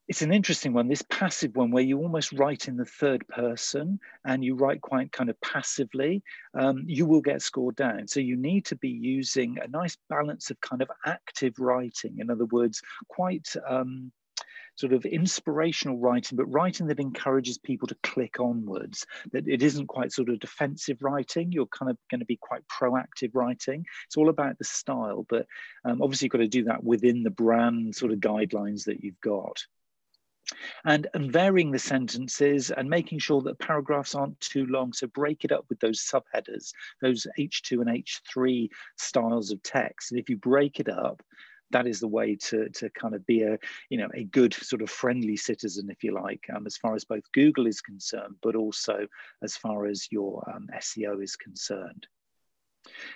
it's 0.09 0.23
an 0.23 0.33
interesting 0.33 0.73
one, 0.73 0.89
this 0.89 1.05
passive 1.11 1.55
one 1.55 1.71
where 1.71 1.83
you 1.83 1.99
almost 1.99 2.33
write 2.33 2.67
in 2.67 2.79
the 2.79 2.87
third 2.87 3.29
person 3.29 4.01
and 4.25 4.43
you 4.43 4.55
write 4.55 4.81
quite 4.81 5.13
kind 5.13 5.29
of 5.29 5.39
passively, 5.43 6.23
um, 6.55 6.83
you 6.87 7.05
will 7.05 7.21
get 7.21 7.43
scored 7.43 7.77
down. 7.77 8.09
So 8.09 8.19
you 8.19 8.35
need 8.35 8.65
to 8.67 8.77
be 8.77 8.89
using 8.89 9.59
a 9.63 9.69
nice 9.69 9.99
balance 10.09 10.51
of 10.51 10.59
kind 10.63 10.81
of 10.81 10.91
active 11.05 11.53
writing. 11.59 12.21
In 12.21 12.31
other 12.31 12.47
words, 12.47 12.81
quite 13.09 13.55
um, 13.69 14.11
sort 14.79 14.93
of 14.93 15.05
inspirational 15.05 15.99
writing, 15.99 16.37
but 16.37 16.47
writing 16.47 16.87
that 16.87 17.01
encourages 17.01 17.59
people 17.59 17.89
to 17.89 17.97
click 18.05 18.39
onwards, 18.39 19.05
that 19.33 19.49
it 19.49 19.61
isn't 19.61 19.89
quite 19.89 20.13
sort 20.13 20.29
of 20.29 20.39
defensive 20.39 21.03
writing. 21.03 21.51
You're 21.51 21.67
kind 21.67 21.91
of 21.91 21.99
going 22.11 22.21
to 22.21 22.27
be 22.27 22.39
quite 22.41 22.63
proactive 22.69 23.31
writing. 23.35 23.85
It's 24.07 24.17
all 24.17 24.29
about 24.29 24.57
the 24.59 24.65
style, 24.65 25.27
but 25.29 25.47
um, 25.85 26.01
obviously 26.01 26.27
you've 26.27 26.33
got 26.33 26.39
to 26.39 26.49
do 26.49 26.65
that 26.65 26.85
within 26.85 27.25
the 27.25 27.31
brand 27.31 27.97
sort 27.97 28.13
of 28.13 28.21
guidelines 28.21 28.85
that 28.85 29.03
you've 29.03 29.21
got 29.21 29.65
and, 30.85 31.09
and 31.13 31.33
varying 31.33 31.73
the 31.73 31.79
sentences 31.79 32.71
and 32.71 32.89
making 32.89 33.19
sure 33.19 33.43
that 33.43 33.59
paragraphs 33.59 34.15
aren't 34.15 34.39
too 34.41 34.67
long. 34.67 34.93
So 34.93 35.07
break 35.09 35.45
it 35.45 35.53
up 35.53 35.65
with 35.69 35.81
those 35.81 36.01
subheaders, 36.01 36.73
those 37.03 37.27
H2 37.39 37.81
and 37.81 38.05
H3 38.05 38.69
styles 38.97 39.51
of 39.51 39.63
text. 39.63 40.13
And 40.13 40.21
if 40.21 40.31
you 40.31 40.37
break 40.37 40.81
it 40.81 40.89
up, 40.89 41.21
that 41.71 41.87
is 41.87 42.01
the 42.01 42.09
way 42.09 42.37
to, 42.37 42.69
to 42.71 42.91
kind 42.91 43.15
of 43.15 43.27
be 43.27 43.43
a 43.43 43.59
you 43.91 43.99
know 43.99 44.09
a 44.15 44.25
good 44.25 44.55
sort 44.55 44.83
of 44.83 44.91
friendly 44.91 45.37
citizen 45.37 45.91
if 45.91 46.03
you 46.03 46.13
like 46.13 46.45
um, 46.55 46.67
as 46.67 46.77
far 46.77 46.95
as 46.95 47.05
both 47.05 47.31
google 47.33 47.67
is 47.67 47.81
concerned 47.81 48.35
but 48.43 48.57
also 48.57 49.07
as 49.43 49.57
far 49.57 49.87
as 49.87 50.09
your 50.11 50.43
um, 50.55 50.69
seo 50.81 51.23
is 51.23 51.37
concerned 51.37 52.07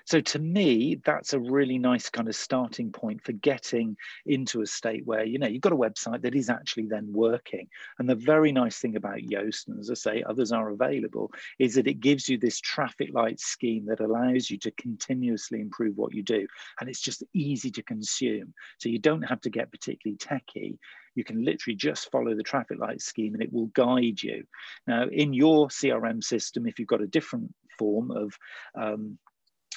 so 0.05 0.21
to 0.21 0.39
me, 0.39 1.01
that's 1.05 1.33
a 1.33 1.39
really 1.39 1.79
nice 1.79 2.11
kind 2.11 2.29
of 2.29 2.35
starting 2.35 2.93
point 2.93 3.23
for 3.23 3.33
getting 3.33 3.97
into 4.27 4.63
a 4.63 4.67
state 4.67 5.07
where, 5.07 5.25
you 5.25 5.39
know, 5.39 5.47
you've 5.47 5.63
got 5.63 5.73
a 5.73 5.77
website 5.77 6.23
that 6.23 6.35
is 6.35 6.51
actually 6.51 6.87
then 6.87 7.13
working. 7.13 7.69
And 7.99 8.09
the 8.09 8.15
very 8.15 8.53
nice 8.53 8.79
thing 8.79 8.97
about 8.97 9.19
Yoast, 9.19 9.69
and 9.69 9.79
as 9.79 9.91
I 9.91 9.95
say, 9.95 10.23
others 10.23 10.53
are 10.53 10.71
available, 10.71 11.31
is 11.59 11.75
that 11.75 11.87
it 11.87 12.01
gives 12.01 12.29
you 12.29 12.39
this 12.39 12.61
traffic 12.61 13.11
light 13.13 13.41
scheme 13.41 13.87
that 13.87 14.01
allows 14.01 14.51
you 14.51 14.59
to 14.59 14.71
continuously 14.73 15.61
improve 15.61 15.97
what 15.97 16.15
you 16.15 16.23
do. 16.23 16.47
And 16.81 16.89
it's 16.89 17.01
just 17.01 17.23
easy 17.33 17.71
to 17.73 17.83
consume. 17.83 18.55
So 18.79 18.89
you 18.89 18.99
don't 18.99 19.23
have 19.23 19.41
to 19.43 19.51
get 19.51 19.71
particularly 19.71 20.19
techie 20.19 20.79
you 21.15 21.25
can 21.25 21.45
literally 21.45 21.77
just 21.77 22.11
follow 22.11 22.35
the 22.35 22.43
traffic 22.43 22.79
light 22.79 23.01
scheme 23.01 23.35
and 23.35 23.43
it 23.43 23.53
will 23.53 23.67
guide 23.67 24.23
you. 24.23 24.45
Now, 24.87 25.07
in 25.09 25.33
your 25.33 25.69
CRM 25.69 26.23
system, 26.23 26.67
if 26.67 26.79
you've 26.79 26.89
got 26.89 27.03
a 27.03 27.07
different 27.07 27.53
form 27.79 28.11
of 28.11 28.37
um, 28.75 29.19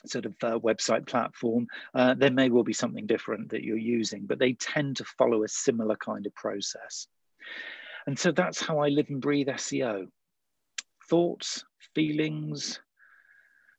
sort 0.05 0.25
of 0.25 0.34
uh, 0.43 0.60
website 0.60 1.08
platform, 1.08 1.67
uh, 1.93 2.13
there 2.13 2.31
may 2.31 2.49
well 2.49 2.63
be 2.63 2.73
something 2.73 3.05
different 3.05 3.49
that 3.49 3.63
you're 3.63 3.77
using, 3.77 4.25
but 4.25 4.39
they 4.39 4.53
tend 4.53 4.97
to 4.97 5.05
follow 5.17 5.43
a 5.43 5.47
similar 5.47 5.95
kind 5.95 6.25
of 6.25 6.34
process. 6.36 7.08
And 8.08 8.17
so 8.17 8.31
that's 8.31 8.62
how 8.62 8.79
I 8.79 8.89
live 8.89 9.10
and 9.10 9.21
breathe 9.21 9.47
SEO. 9.47 10.08
Thoughts, 11.10 11.63
feelings, 11.93 12.79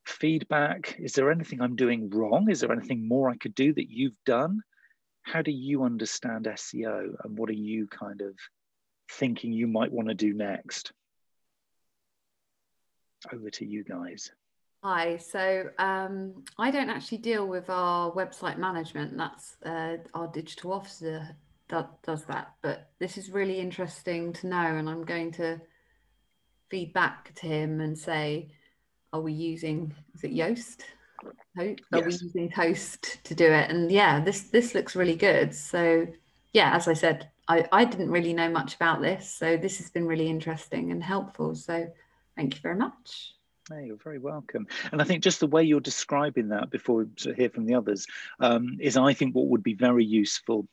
feedback. 0.05 0.97
Is 0.99 1.13
there 1.13 1.31
anything 1.31 1.61
I'm 1.61 1.77
doing 1.77 2.11
wrong? 2.11 2.51
Is 2.51 2.61
there 2.61 2.73
anything 2.73 3.07
more 3.07 3.29
I 3.29 3.37
could 3.37 3.55
do 3.55 3.73
that 3.75 3.91
you've 3.91 4.17
done? 4.25 4.61
How 5.23 5.43
do 5.43 5.51
you 5.51 5.85
understand 5.85 6.47
SEO 6.47 7.15
and 7.25 7.37
what 7.37 7.51
are 7.51 7.55
you 7.55 7.89
kind 7.89 8.21
of 8.21 8.35
thinking 9.11 9.53
you 9.53 9.67
might 9.67 9.93
want 9.93 10.09
to 10.09 10.15
do 10.15 10.33
next? 10.33 10.93
Over 13.33 13.51
to 13.51 13.67
you 13.67 13.83
guys. 13.83 14.31
Hi, 14.83 15.17
so 15.17 15.71
um, 15.79 16.45
I 16.59 16.71
don't 16.71 16.91
actually 16.91 17.19
deal 17.19 17.47
with 17.47 17.69
our 17.71 18.13
website 18.13 18.59
management. 18.59 19.17
That's 19.17 19.57
uh, 19.65 19.97
our 20.15 20.29
digital 20.29 20.73
officer 20.73 21.37
that 21.69 21.91
does 22.03 22.25
that. 22.27 22.55
But 22.63 22.91
this 22.99 23.19
is 23.19 23.31
really 23.31 23.59
interesting 23.59 24.33
to 24.35 24.47
know, 24.47 24.57
and 24.57 24.89
I'm 24.89 25.05
going 25.05 25.33
to 25.33 25.61
feed 26.71 26.93
back 26.93 27.35
to 27.37 27.47
him 27.47 27.81
and 27.81 27.99
say, 27.99 28.53
"Are 29.13 29.21
we 29.21 29.33
using 29.33 29.95
is 30.15 30.25
it 30.25 30.33
Yoast? 30.33 30.83
Are 31.59 31.65
yes. 31.65 32.05
we 32.05 32.13
using 32.27 32.51
Toast 32.51 33.25
to 33.25 33.35
do 33.35 33.47
it?" 33.47 33.71
And 33.71 33.91
yeah, 33.91 34.21
this 34.21 34.43
this 34.43 34.75
looks 34.75 34.95
really 34.95 35.17
good. 35.17 35.55
So 35.55 36.07
yeah, 36.53 36.75
as 36.77 36.87
I 36.87 36.93
said, 36.95 37.31
I 37.49 37.67
I 37.73 37.85
didn't 37.85 38.11
really 38.11 38.35
know 38.35 38.51
much 38.51 38.77
about 38.77 39.03
this, 39.03 39.29
so 39.29 39.57
this 39.57 39.79
has 39.79 39.91
been 39.91 40.07
really 40.07 40.29
interesting 40.29 40.93
and 40.93 41.03
helpful. 41.03 41.55
So 41.55 41.93
thank 42.37 42.55
you 42.55 42.61
very 42.61 42.77
much. 42.77 43.36
Hey, 43.69 43.87
you're 43.87 43.97
very 43.97 44.21
welcome. 44.21 44.69
And 44.93 45.03
I 45.03 45.05
think 45.05 45.25
just 45.25 45.41
the 45.41 45.49
way 45.49 45.65
you're 45.65 45.81
describing 45.81 46.51
that 46.51 46.71
before 46.71 47.05
we 47.05 47.35
hear 47.35 47.51
from 47.51 47.67
the 47.67 47.75
others 47.75 48.07
um, 48.39 48.77
is, 48.81 48.97
I 48.97 49.13
think, 49.13 49.35
what 49.35 49.49
would 49.49 49.65
be 49.65 49.75
very 49.75 50.05
useful 50.05 50.69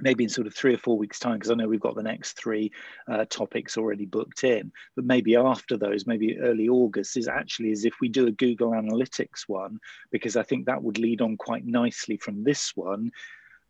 maybe 0.00 0.24
in 0.24 0.30
sort 0.30 0.46
of 0.46 0.54
three 0.54 0.72
or 0.72 0.78
four 0.78 0.96
weeks 0.96 1.18
time 1.18 1.34
because 1.34 1.50
i 1.50 1.54
know 1.54 1.66
we've 1.66 1.80
got 1.80 1.96
the 1.96 2.02
next 2.02 2.34
three 2.34 2.70
uh, 3.08 3.24
topics 3.28 3.76
already 3.76 4.06
booked 4.06 4.44
in 4.44 4.70
but 4.94 5.04
maybe 5.04 5.34
after 5.34 5.76
those 5.76 6.06
maybe 6.06 6.38
early 6.38 6.68
august 6.68 7.16
is 7.16 7.26
actually 7.26 7.72
as 7.72 7.84
if 7.84 7.94
we 8.00 8.08
do 8.08 8.28
a 8.28 8.30
google 8.30 8.70
analytics 8.70 9.48
one 9.48 9.80
because 10.12 10.36
i 10.36 10.44
think 10.44 10.64
that 10.64 10.80
would 10.80 10.96
lead 10.96 11.20
on 11.20 11.36
quite 11.36 11.66
nicely 11.66 12.16
from 12.16 12.44
this 12.44 12.70
one 12.76 13.10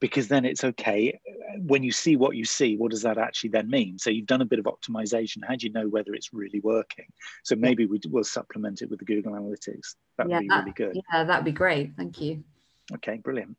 because 0.00 0.28
then 0.28 0.44
it's 0.44 0.64
okay 0.64 1.20
when 1.58 1.82
you 1.82 1.92
see 1.92 2.16
what 2.16 2.36
you 2.36 2.44
see 2.44 2.76
what 2.76 2.90
does 2.90 3.02
that 3.02 3.18
actually 3.18 3.50
then 3.50 3.68
mean? 3.68 3.98
So 3.98 4.10
you've 4.10 4.26
done 4.26 4.40
a 4.40 4.46
bit 4.46 4.58
of 4.58 4.64
optimization. 4.64 5.38
How 5.46 5.56
do 5.56 5.66
you 5.66 5.72
know 5.72 5.88
whether 5.88 6.14
it's 6.14 6.32
really 6.32 6.60
working? 6.60 7.06
So 7.44 7.54
maybe 7.56 7.86
we 7.86 8.00
will 8.08 8.24
supplement 8.24 8.82
it 8.82 8.90
with 8.90 8.98
the 8.98 9.04
google 9.04 9.32
analytics. 9.32 9.94
That 10.16 10.26
would 10.26 10.32
yeah, 10.32 10.40
be 10.40 10.48
that, 10.48 10.60
really 10.60 10.72
good. 10.72 11.00
yeah 11.12 11.24
that'd 11.24 11.44
be 11.44 11.52
great. 11.52 11.92
Thank 11.96 12.20
you. 12.20 12.42
Okay 12.94 13.18
brilliant. 13.18 13.56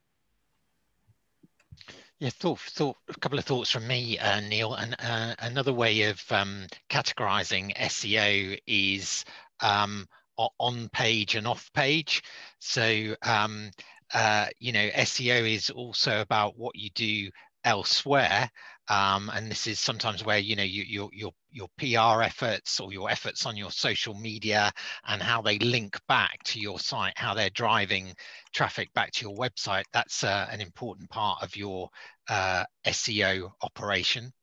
Yeah, 2.19 2.29
thought, 2.29 2.59
thought 2.59 2.97
a 3.09 3.19
couple 3.19 3.39
of 3.39 3.45
thoughts 3.45 3.71
from 3.71 3.87
me, 3.87 4.19
uh, 4.19 4.41
Neil. 4.41 4.75
And 4.75 4.95
uh, 4.99 5.33
another 5.39 5.73
way 5.73 6.03
of 6.03 6.23
um, 6.31 6.67
categorizing 6.87 7.75
SEO 7.75 8.59
is 8.67 9.25
um, 9.59 10.07
on 10.37 10.89
page 10.89 11.33
and 11.33 11.47
off 11.47 11.71
page. 11.73 12.21
So 12.59 13.15
um, 13.23 13.71
uh, 14.13 14.47
you 14.59 14.71
know, 14.71 14.89
SEO 14.89 15.53
is 15.53 15.69
also 15.69 16.21
about 16.21 16.57
what 16.57 16.75
you 16.75 16.89
do 16.95 17.29
elsewhere. 17.63 18.49
Um, 18.87 19.31
and 19.33 19.49
this 19.49 19.67
is 19.67 19.79
sometimes 19.79 20.25
where 20.25 20.39
you 20.39 20.55
know 20.55 20.63
you, 20.63 20.83
your 20.83 21.09
your 21.13 21.31
your 21.51 21.67
PR 21.77 22.23
efforts 22.23 22.79
or 22.79 22.91
your 22.91 23.09
efforts 23.09 23.45
on 23.45 23.55
your 23.55 23.71
social 23.71 24.13
media 24.13 24.71
and 25.07 25.21
how 25.21 25.41
they 25.41 25.59
link 25.59 25.97
back 26.07 26.43
to 26.45 26.59
your 26.59 26.79
site, 26.79 27.13
how 27.15 27.33
they're 27.33 27.49
driving 27.51 28.13
traffic 28.53 28.93
back 28.93 29.11
to 29.13 29.25
your 29.25 29.35
website. 29.35 29.83
That's 29.93 30.23
uh, 30.23 30.47
an 30.51 30.61
important 30.61 31.09
part 31.09 31.41
of 31.41 31.55
your 31.55 31.89
uh, 32.29 32.65
SEO 32.85 33.51
operation. 33.61 34.33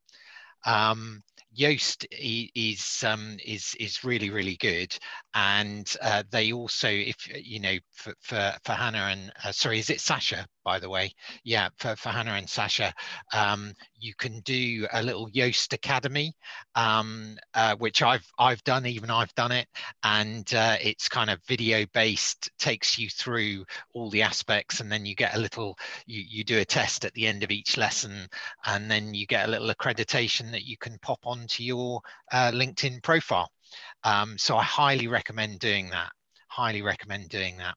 Um, 0.65 1.23
Yoast 1.59 2.07
is 2.13 3.03
um, 3.05 3.37
is 3.45 3.75
is 3.81 4.05
really 4.05 4.31
really 4.31 4.57
good, 4.57 4.97
and 5.35 5.97
uh, 6.01 6.23
they 6.31 6.53
also, 6.53 6.89
if 6.89 7.17
you 7.45 7.61
know, 7.61 7.77
for 7.93 8.15
for, 8.21 8.55
for 8.65 8.73
Hannah 8.73 9.09
and 9.11 9.33
uh, 9.45 9.53
sorry, 9.53 9.79
is 9.79 9.91
it 9.91 10.01
Sasha? 10.01 10.47
By 10.65 10.79
the 10.79 10.91
way, 10.91 11.13
yeah, 11.45 11.71
for, 11.79 11.97
for 11.97 12.11
Hannah 12.11 12.33
and 12.33 12.49
Sasha, 12.49 12.93
um, 13.33 13.73
you 13.99 14.13
can 14.19 14.41
do 14.41 14.87
a 14.93 15.03
little 15.03 15.31
Yoast 15.31 15.73
Academy, 15.73 16.35
um, 16.75 17.39
uh, 17.55 17.75
which 17.77 18.03
I've 18.03 18.27
I've 18.39 18.63
done, 18.65 18.85
even 18.87 19.11
I've 19.11 19.35
done 19.35 19.53
it, 19.53 19.67
and 20.03 20.53
uh, 20.55 20.77
it's 20.83 21.09
kind 21.09 21.31
of 21.31 21.41
video 21.49 21.87
based, 21.95 22.51
takes 22.59 22.99
you 22.99 23.09
through 23.09 23.65
all 23.95 24.11
the 24.11 24.23
aspects, 24.23 24.81
and 24.81 24.93
then 24.93 25.07
you 25.07 25.15
get 25.15 25.35
a 25.35 25.41
little, 25.41 25.79
you 26.07 26.23
you 26.29 26.45
do 26.45 26.59
a 26.59 26.65
test 26.65 27.05
at 27.05 27.15
the 27.15 27.27
end 27.27 27.43
of 27.43 27.51
each 27.51 27.77
lesson, 27.79 28.29
and 28.67 28.91
then 28.91 29.15
you 29.15 29.27
get 29.27 29.49
a 29.49 29.51
little 29.51 29.71
accreditation 29.71 30.51
that 30.53 30.65
you 30.65 30.77
can 30.77 30.99
pop 31.01 31.21
onto 31.49 31.63
your 31.63 32.03
uh, 32.31 32.51
LinkedIn 32.53 33.03
profile. 33.03 33.51
Um, 34.05 34.37
so 34.37 34.57
I 34.57 34.63
highly 34.63 35.09
recommend 35.09 35.61
doing 35.61 35.89
that. 35.91 36.11
Highly 36.49 36.83
recommend 36.83 37.31
doing 37.31 37.57
that. 37.57 37.75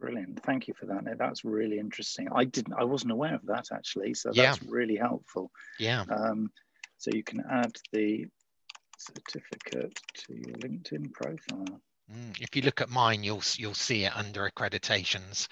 Brilliant. 0.00 0.42
Thank 0.44 0.68
you 0.68 0.74
for 0.78 0.86
that. 0.86 1.18
That's 1.18 1.44
really 1.44 1.78
interesting. 1.78 2.28
I 2.34 2.44
didn't, 2.44 2.74
I 2.78 2.84
wasn't 2.84 3.12
aware 3.12 3.34
of 3.34 3.44
that 3.46 3.66
actually. 3.72 4.14
So 4.14 4.30
that's 4.34 4.62
yeah. 4.62 4.68
really 4.70 4.96
helpful. 4.96 5.50
Yeah. 5.78 6.04
Um, 6.08 6.50
so 6.96 7.10
you 7.12 7.22
can 7.22 7.44
add 7.50 7.72
the 7.92 8.26
certificate 8.98 9.98
to 10.14 10.34
your 10.34 10.56
LinkedIn 10.56 11.12
profile. 11.12 11.80
Mm, 12.10 12.40
if 12.40 12.56
you 12.56 12.62
look 12.62 12.80
at 12.80 12.88
mine, 12.88 13.22
you'll 13.22 13.42
you'll 13.56 13.74
see 13.74 14.04
it 14.04 14.16
under 14.16 14.48
accreditations 14.48 15.48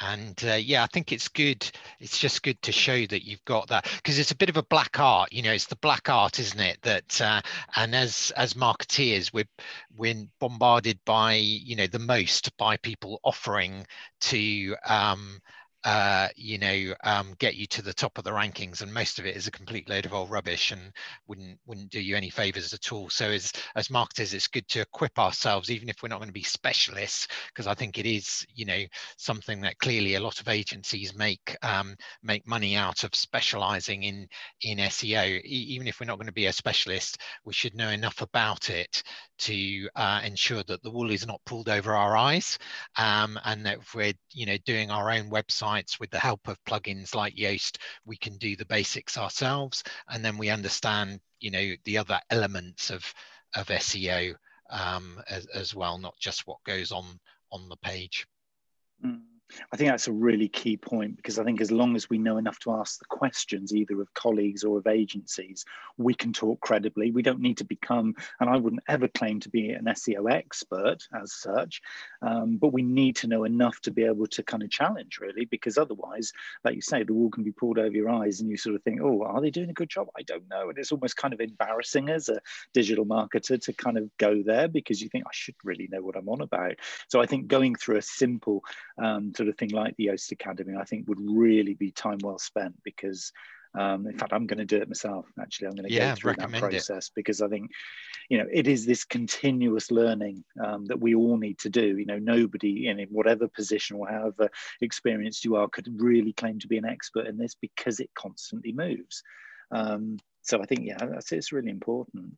and 0.00 0.42
uh, 0.48 0.54
yeah 0.54 0.82
i 0.82 0.86
think 0.86 1.12
it's 1.12 1.28
good 1.28 1.70
it's 2.00 2.18
just 2.18 2.42
good 2.42 2.60
to 2.62 2.72
show 2.72 3.06
that 3.06 3.24
you've 3.24 3.44
got 3.44 3.68
that 3.68 3.84
because 3.96 4.18
it's 4.18 4.30
a 4.30 4.36
bit 4.36 4.48
of 4.48 4.56
a 4.56 4.62
black 4.64 4.98
art 4.98 5.32
you 5.32 5.42
know 5.42 5.52
it's 5.52 5.66
the 5.66 5.76
black 5.76 6.08
art 6.08 6.38
isn't 6.38 6.60
it 6.60 6.78
that 6.82 7.20
uh, 7.20 7.40
and 7.76 7.94
as 7.94 8.32
as 8.36 8.54
marketeers 8.54 9.32
we're 9.32 9.48
we're 9.96 10.26
bombarded 10.40 10.98
by 11.04 11.34
you 11.34 11.76
know 11.76 11.86
the 11.86 11.98
most 11.98 12.56
by 12.56 12.76
people 12.78 13.20
offering 13.24 13.86
to 14.20 14.74
um 14.86 15.40
uh, 15.84 16.28
you 16.36 16.58
know, 16.58 16.94
um, 17.04 17.34
get 17.38 17.56
you 17.56 17.66
to 17.66 17.82
the 17.82 17.92
top 17.92 18.16
of 18.16 18.24
the 18.24 18.30
rankings, 18.30 18.80
and 18.80 18.92
most 18.92 19.18
of 19.18 19.26
it 19.26 19.36
is 19.36 19.46
a 19.46 19.50
complete 19.50 19.88
load 19.88 20.06
of 20.06 20.14
old 20.14 20.30
rubbish 20.30 20.72
and 20.72 20.92
wouldn't 21.26 21.58
wouldn't 21.66 21.90
do 21.90 22.00
you 22.00 22.16
any 22.16 22.30
favors 22.30 22.72
at 22.72 22.90
all. 22.90 23.10
So 23.10 23.30
as 23.30 23.52
as 23.76 23.90
marketers, 23.90 24.32
it's 24.32 24.48
good 24.48 24.66
to 24.68 24.80
equip 24.80 25.18
ourselves, 25.18 25.70
even 25.70 25.88
if 25.90 25.96
we're 26.02 26.08
not 26.08 26.18
going 26.18 26.28
to 26.28 26.32
be 26.32 26.42
specialists, 26.42 27.28
because 27.48 27.66
I 27.66 27.74
think 27.74 27.98
it 27.98 28.06
is, 28.06 28.46
you 28.54 28.64
know, 28.64 28.82
something 29.18 29.60
that 29.60 29.78
clearly 29.78 30.14
a 30.14 30.20
lot 30.20 30.40
of 30.40 30.48
agencies 30.48 31.14
make 31.14 31.56
um, 31.62 31.96
make 32.22 32.46
money 32.46 32.76
out 32.76 33.04
of 33.04 33.14
specializing 33.14 34.04
in 34.04 34.26
in 34.62 34.78
SEO. 34.78 35.40
E 35.44 35.64
even 35.74 35.86
if 35.86 36.00
we're 36.00 36.06
not 36.06 36.16
going 36.16 36.26
to 36.26 36.32
be 36.32 36.46
a 36.46 36.52
specialist, 36.52 37.18
we 37.44 37.52
should 37.52 37.74
know 37.74 37.90
enough 37.90 38.22
about 38.22 38.70
it 38.70 39.02
to 39.36 39.88
uh, 39.96 40.20
ensure 40.24 40.62
that 40.64 40.82
the 40.82 40.90
wool 40.90 41.10
is 41.10 41.26
not 41.26 41.40
pulled 41.44 41.68
over 41.68 41.94
our 41.94 42.16
eyes, 42.16 42.58
um, 42.96 43.38
and 43.44 43.66
that 43.66 43.78
we're, 43.94 44.12
you 44.32 44.46
know, 44.46 44.56
doing 44.64 44.90
our 44.90 45.10
own 45.10 45.28
website 45.30 45.73
with 46.00 46.10
the 46.10 46.18
help 46.18 46.46
of 46.48 46.62
plugins 46.64 47.14
like 47.14 47.34
Yoast, 47.36 47.78
we 48.04 48.16
can 48.16 48.36
do 48.38 48.56
the 48.56 48.66
basics 48.66 49.18
ourselves, 49.18 49.82
and 50.08 50.24
then 50.24 50.38
we 50.38 50.50
understand, 50.50 51.20
you 51.40 51.50
know, 51.50 51.74
the 51.84 51.98
other 51.98 52.20
elements 52.30 52.90
of 52.90 53.04
of 53.56 53.66
SEO 53.68 54.34
um, 54.70 55.22
as, 55.28 55.46
as 55.46 55.74
well, 55.74 55.98
not 55.98 56.18
just 56.18 56.46
what 56.46 56.62
goes 56.64 56.92
on 56.92 57.04
on 57.52 57.68
the 57.68 57.76
page. 57.76 58.26
Mm. 59.04 59.22
I 59.72 59.76
think 59.76 59.90
that's 59.90 60.08
a 60.08 60.12
really 60.12 60.48
key 60.48 60.76
point 60.76 61.16
because 61.16 61.38
I 61.38 61.44
think 61.44 61.60
as 61.60 61.70
long 61.70 61.96
as 61.96 62.08
we 62.10 62.18
know 62.18 62.38
enough 62.38 62.58
to 62.60 62.72
ask 62.72 62.98
the 62.98 63.04
questions, 63.06 63.74
either 63.74 64.00
of 64.00 64.12
colleagues 64.14 64.64
or 64.64 64.78
of 64.78 64.86
agencies, 64.86 65.64
we 65.96 66.14
can 66.14 66.32
talk 66.32 66.60
credibly. 66.60 67.10
We 67.10 67.22
don't 67.22 67.40
need 67.40 67.58
to 67.58 67.64
become, 67.64 68.14
and 68.40 68.50
I 68.50 68.56
wouldn't 68.56 68.82
ever 68.88 69.08
claim 69.08 69.40
to 69.40 69.48
be 69.48 69.70
an 69.70 69.84
SEO 69.84 70.30
expert 70.30 70.98
as 71.14 71.32
such, 71.32 71.80
um, 72.22 72.56
but 72.56 72.72
we 72.72 72.82
need 72.82 73.16
to 73.16 73.26
know 73.26 73.44
enough 73.44 73.80
to 73.82 73.90
be 73.90 74.04
able 74.04 74.26
to 74.28 74.42
kind 74.42 74.62
of 74.62 74.70
challenge 74.70 75.18
really, 75.20 75.44
because 75.44 75.78
otherwise, 75.78 76.32
like 76.64 76.74
you 76.74 76.82
say, 76.82 77.02
the 77.02 77.14
wool 77.14 77.30
can 77.30 77.44
be 77.44 77.52
pulled 77.52 77.78
over 77.78 77.94
your 77.94 78.10
eyes 78.10 78.40
and 78.40 78.50
you 78.50 78.56
sort 78.56 78.74
of 78.74 78.82
think, 78.82 79.00
oh, 79.02 79.22
are 79.22 79.40
they 79.40 79.50
doing 79.50 79.70
a 79.70 79.74
good 79.74 79.90
job? 79.90 80.08
I 80.18 80.22
don't 80.22 80.48
know. 80.48 80.68
And 80.68 80.78
it's 80.78 80.92
almost 80.92 81.16
kind 81.16 81.34
of 81.34 81.40
embarrassing 81.40 82.08
as 82.08 82.28
a 82.28 82.40
digital 82.72 83.04
marketer 83.04 83.60
to 83.60 83.72
kind 83.72 83.98
of 83.98 84.10
go 84.18 84.42
there 84.42 84.68
because 84.68 85.00
you 85.00 85.08
think 85.08 85.24
I 85.26 85.32
should 85.32 85.54
really 85.64 85.88
know 85.90 86.02
what 86.02 86.16
I'm 86.16 86.28
on 86.28 86.40
about. 86.40 86.76
So 87.08 87.20
I 87.20 87.26
think 87.26 87.48
going 87.48 87.74
through 87.74 87.96
a 87.96 88.02
simple 88.02 88.62
um, 88.98 89.32
sort 89.44 89.52
of 89.52 89.58
thing 89.58 89.70
like 89.70 89.94
the 89.96 90.06
Yoast 90.06 90.32
Academy, 90.32 90.74
I 90.78 90.84
think 90.84 91.06
would 91.08 91.20
really 91.20 91.74
be 91.74 91.90
time 91.90 92.18
well 92.22 92.38
spent 92.38 92.74
because 92.82 93.32
um, 93.76 94.06
in 94.06 94.16
fact, 94.16 94.32
I'm 94.32 94.46
going 94.46 94.58
to 94.58 94.64
do 94.64 94.76
it 94.76 94.88
myself. 94.88 95.26
Actually, 95.40 95.66
I'm 95.66 95.74
going 95.74 95.88
to 95.88 95.92
yeah, 95.92 96.10
go 96.10 96.14
through 96.14 96.34
that 96.34 96.52
process 96.52 97.08
it. 97.08 97.12
because 97.16 97.42
I 97.42 97.48
think, 97.48 97.72
you 98.28 98.38
know, 98.38 98.46
it 98.52 98.68
is 98.68 98.86
this 98.86 99.04
continuous 99.04 99.90
learning 99.90 100.44
um, 100.64 100.84
that 100.86 101.00
we 101.00 101.16
all 101.16 101.36
need 101.36 101.58
to 101.58 101.68
do. 101.68 101.98
You 101.98 102.06
know, 102.06 102.20
nobody 102.20 102.86
in 102.86 103.04
whatever 103.10 103.48
position 103.48 103.96
or 103.96 104.06
however 104.06 104.48
experienced 104.80 105.44
you 105.44 105.56
are 105.56 105.68
could 105.68 105.88
really 106.00 106.32
claim 106.32 106.60
to 106.60 106.68
be 106.68 106.78
an 106.78 106.84
expert 106.84 107.26
in 107.26 107.36
this 107.36 107.56
because 107.60 107.98
it 107.98 108.10
constantly 108.14 108.72
moves. 108.72 109.24
Um, 109.72 110.18
so 110.42 110.62
I 110.62 110.66
think, 110.66 110.82
yeah, 110.84 110.98
that's 110.98 111.32
it's 111.32 111.50
really 111.50 111.70
important. 111.70 112.36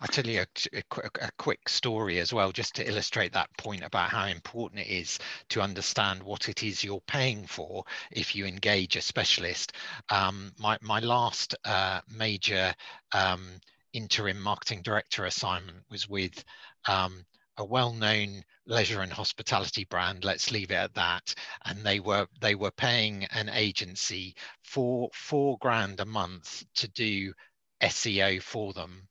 I'll 0.00 0.08
tell 0.08 0.26
you 0.26 0.42
a, 0.42 0.78
a, 0.78 1.10
a, 1.22 1.30
quick 1.38 1.68
story 1.68 2.18
as 2.18 2.32
well, 2.32 2.52
just 2.52 2.74
to 2.74 2.88
illustrate 2.88 3.32
that 3.32 3.48
point 3.56 3.82
about 3.82 4.10
how 4.10 4.26
important 4.26 4.82
it 4.82 4.88
is 4.88 5.18
to 5.50 5.62
understand 5.62 6.22
what 6.22 6.50
it 6.50 6.62
is 6.62 6.84
you're 6.84 7.00
paying 7.06 7.46
for 7.46 7.84
if 8.10 8.36
you 8.36 8.44
engage 8.44 8.96
a 8.96 9.00
specialist. 9.00 9.72
Um, 10.10 10.52
my, 10.58 10.76
my 10.82 11.00
last 11.00 11.54
uh, 11.64 12.00
major 12.14 12.74
um, 13.12 13.58
interim 13.94 14.38
marketing 14.38 14.82
director 14.82 15.24
assignment 15.24 15.78
was 15.90 16.06
with 16.06 16.44
um, 16.86 17.24
a 17.56 17.64
well-known 17.64 18.42
leisure 18.66 19.00
and 19.00 19.12
hospitality 19.12 19.84
brand 19.84 20.24
let's 20.24 20.50
leave 20.50 20.70
it 20.70 20.74
at 20.74 20.92
that 20.94 21.34
and 21.64 21.78
they 21.84 22.00
were 22.00 22.26
they 22.40 22.54
were 22.54 22.72
paying 22.72 23.24
an 23.26 23.48
agency 23.48 24.34
for 24.62 25.08
four 25.14 25.56
grand 25.58 26.00
a 26.00 26.04
month 26.04 26.64
to 26.74 26.88
do 26.88 27.32
seo 27.80 28.42
for 28.42 28.72
them 28.72 29.08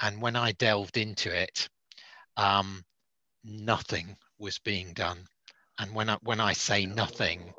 and 0.00 0.20
when 0.22 0.36
I 0.36 0.52
delved 0.52 0.96
into 0.96 1.30
it, 1.30 1.68
um, 2.36 2.84
nothing 3.44 4.16
was 4.38 4.58
being 4.58 4.92
done. 4.92 5.26
And 5.78 5.94
when 5.94 6.10
I, 6.10 6.18
when 6.22 6.40
I 6.40 6.52
say 6.52 6.86
nothing, 6.86 7.52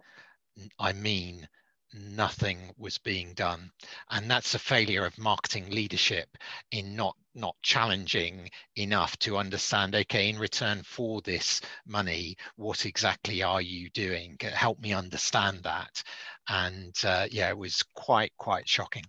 I 0.78 0.93
mean 0.93 1.47
nothing 1.93 2.73
was 2.78 2.97
being 2.99 3.34
done. 3.34 3.71
And 4.10 4.30
that's 4.30 4.54
a 4.54 4.60
failure 4.60 5.06
of 5.06 5.17
marketing 5.17 5.69
leadership 5.69 6.30
in 6.71 6.95
not 6.95 7.15
not 7.36 7.56
challenging 7.62 8.49
enough 8.75 9.17
to 9.19 9.38
understand 9.38 9.95
okay 9.95 10.30
in 10.30 10.38
return 10.38 10.84
for 10.84 11.21
this 11.21 11.62
money 11.86 12.36
what 12.58 12.86
exactly 12.86 13.41
are 13.43 13.62
you 13.62 13.89
doing 13.91 14.36
help 14.41 14.80
me 14.80 14.93
understand 14.93 15.60
that 15.63 16.04
and 16.49 16.95
uh, 17.06 17.28
yeah 17.32 17.49
it 17.49 17.58
was 17.58 17.84
quite 17.93 18.34
quite 18.38 18.67
shocking 18.67 19.06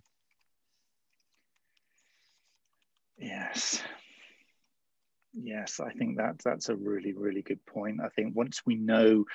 Yes. 3.21 3.81
Yes, 5.33 5.79
I 5.79 5.91
think 5.91 6.17
that 6.17 6.39
that's 6.43 6.69
a 6.69 6.75
really, 6.75 7.13
really 7.13 7.41
good 7.41 7.63
point. 7.65 8.01
I 8.03 8.09
think 8.09 8.35
once 8.35 8.63
we 8.65 8.75
know 8.75 9.25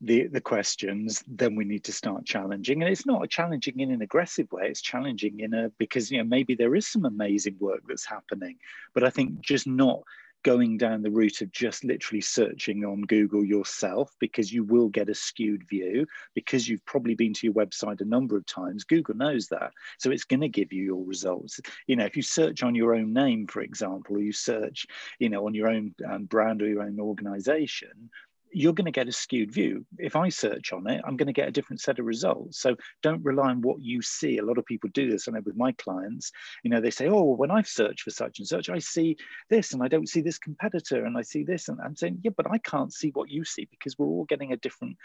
the 0.00 0.28
the 0.28 0.40
questions, 0.40 1.24
then 1.26 1.56
we 1.56 1.64
need 1.64 1.84
to 1.84 1.92
start 1.92 2.24
challenging. 2.24 2.82
And 2.82 2.92
it's 2.92 3.06
not 3.06 3.28
challenging 3.28 3.80
in 3.80 3.90
an 3.90 4.02
aggressive 4.02 4.52
way, 4.52 4.68
it's 4.68 4.82
challenging 4.82 5.40
in 5.40 5.54
a 5.54 5.70
because 5.78 6.10
you 6.10 6.18
know 6.18 6.24
maybe 6.24 6.54
there 6.54 6.76
is 6.76 6.86
some 6.86 7.04
amazing 7.04 7.56
work 7.58 7.80
that's 7.88 8.04
happening, 8.04 8.58
but 8.94 9.02
I 9.02 9.10
think 9.10 9.40
just 9.40 9.66
not 9.66 10.02
going 10.44 10.78
down 10.78 11.02
the 11.02 11.10
route 11.10 11.40
of 11.40 11.50
just 11.52 11.84
literally 11.84 12.20
searching 12.20 12.84
on 12.84 13.02
Google 13.02 13.44
yourself 13.44 14.14
because 14.20 14.52
you 14.52 14.64
will 14.64 14.88
get 14.88 15.08
a 15.08 15.14
skewed 15.14 15.66
view 15.68 16.06
because 16.34 16.68
you've 16.68 16.84
probably 16.84 17.14
been 17.14 17.34
to 17.34 17.46
your 17.46 17.54
website 17.54 18.00
a 18.00 18.04
number 18.04 18.36
of 18.36 18.46
times. 18.46 18.84
Google 18.84 19.16
knows 19.16 19.48
that. 19.48 19.72
So 19.98 20.10
it's 20.10 20.24
going 20.24 20.40
to 20.40 20.48
give 20.48 20.72
you 20.72 20.84
your 20.84 21.04
results. 21.04 21.60
You 21.86 21.96
know, 21.96 22.04
if 22.04 22.16
you 22.16 22.22
search 22.22 22.62
on 22.62 22.74
your 22.74 22.94
own 22.94 23.12
name, 23.12 23.46
for 23.46 23.60
example, 23.62 24.16
or 24.16 24.20
you 24.20 24.32
search, 24.32 24.86
you 25.18 25.28
know, 25.28 25.46
on 25.46 25.54
your 25.54 25.68
own 25.68 25.94
um, 26.08 26.24
brand 26.24 26.62
or 26.62 26.68
your 26.68 26.82
own 26.82 27.00
organization, 27.00 28.10
you're 28.52 28.72
going 28.72 28.86
to 28.86 28.90
get 28.90 29.08
a 29.08 29.12
skewed 29.12 29.52
view. 29.52 29.84
If 29.98 30.16
I 30.16 30.28
search 30.28 30.72
on 30.72 30.88
it, 30.88 31.02
I'm 31.06 31.16
going 31.16 31.26
to 31.26 31.32
get 31.32 31.48
a 31.48 31.52
different 31.52 31.80
set 31.80 31.98
of 31.98 32.06
results. 32.06 32.60
So 32.60 32.76
don't 33.02 33.24
rely 33.24 33.50
on 33.50 33.62
what 33.62 33.80
you 33.80 34.02
see. 34.02 34.38
A 34.38 34.44
lot 34.44 34.58
of 34.58 34.66
people 34.66 34.90
do 34.92 35.10
this. 35.10 35.28
I 35.28 35.32
know 35.32 35.40
with 35.44 35.56
my 35.56 35.72
clients, 35.72 36.32
you 36.62 36.70
know, 36.70 36.80
they 36.80 36.90
say, 36.90 37.08
oh, 37.08 37.34
when 37.34 37.50
I've 37.50 37.68
searched 37.68 38.02
for 38.02 38.10
such 38.10 38.38
and 38.38 38.48
such, 38.48 38.68
I 38.68 38.78
see 38.78 39.16
this 39.50 39.72
and 39.72 39.82
I 39.82 39.88
don't 39.88 40.08
see 40.08 40.20
this 40.20 40.38
competitor 40.38 41.04
and 41.04 41.16
I 41.16 41.22
see 41.22 41.44
this. 41.44 41.68
And 41.68 41.80
I'm 41.80 41.96
saying, 41.96 42.20
yeah, 42.22 42.32
but 42.36 42.50
I 42.50 42.58
can't 42.58 42.92
see 42.92 43.10
what 43.14 43.30
you 43.30 43.44
see 43.44 43.66
because 43.70 43.98
we're 43.98 44.06
all 44.06 44.24
getting 44.24 44.52
a 44.52 44.56
different 44.56 44.96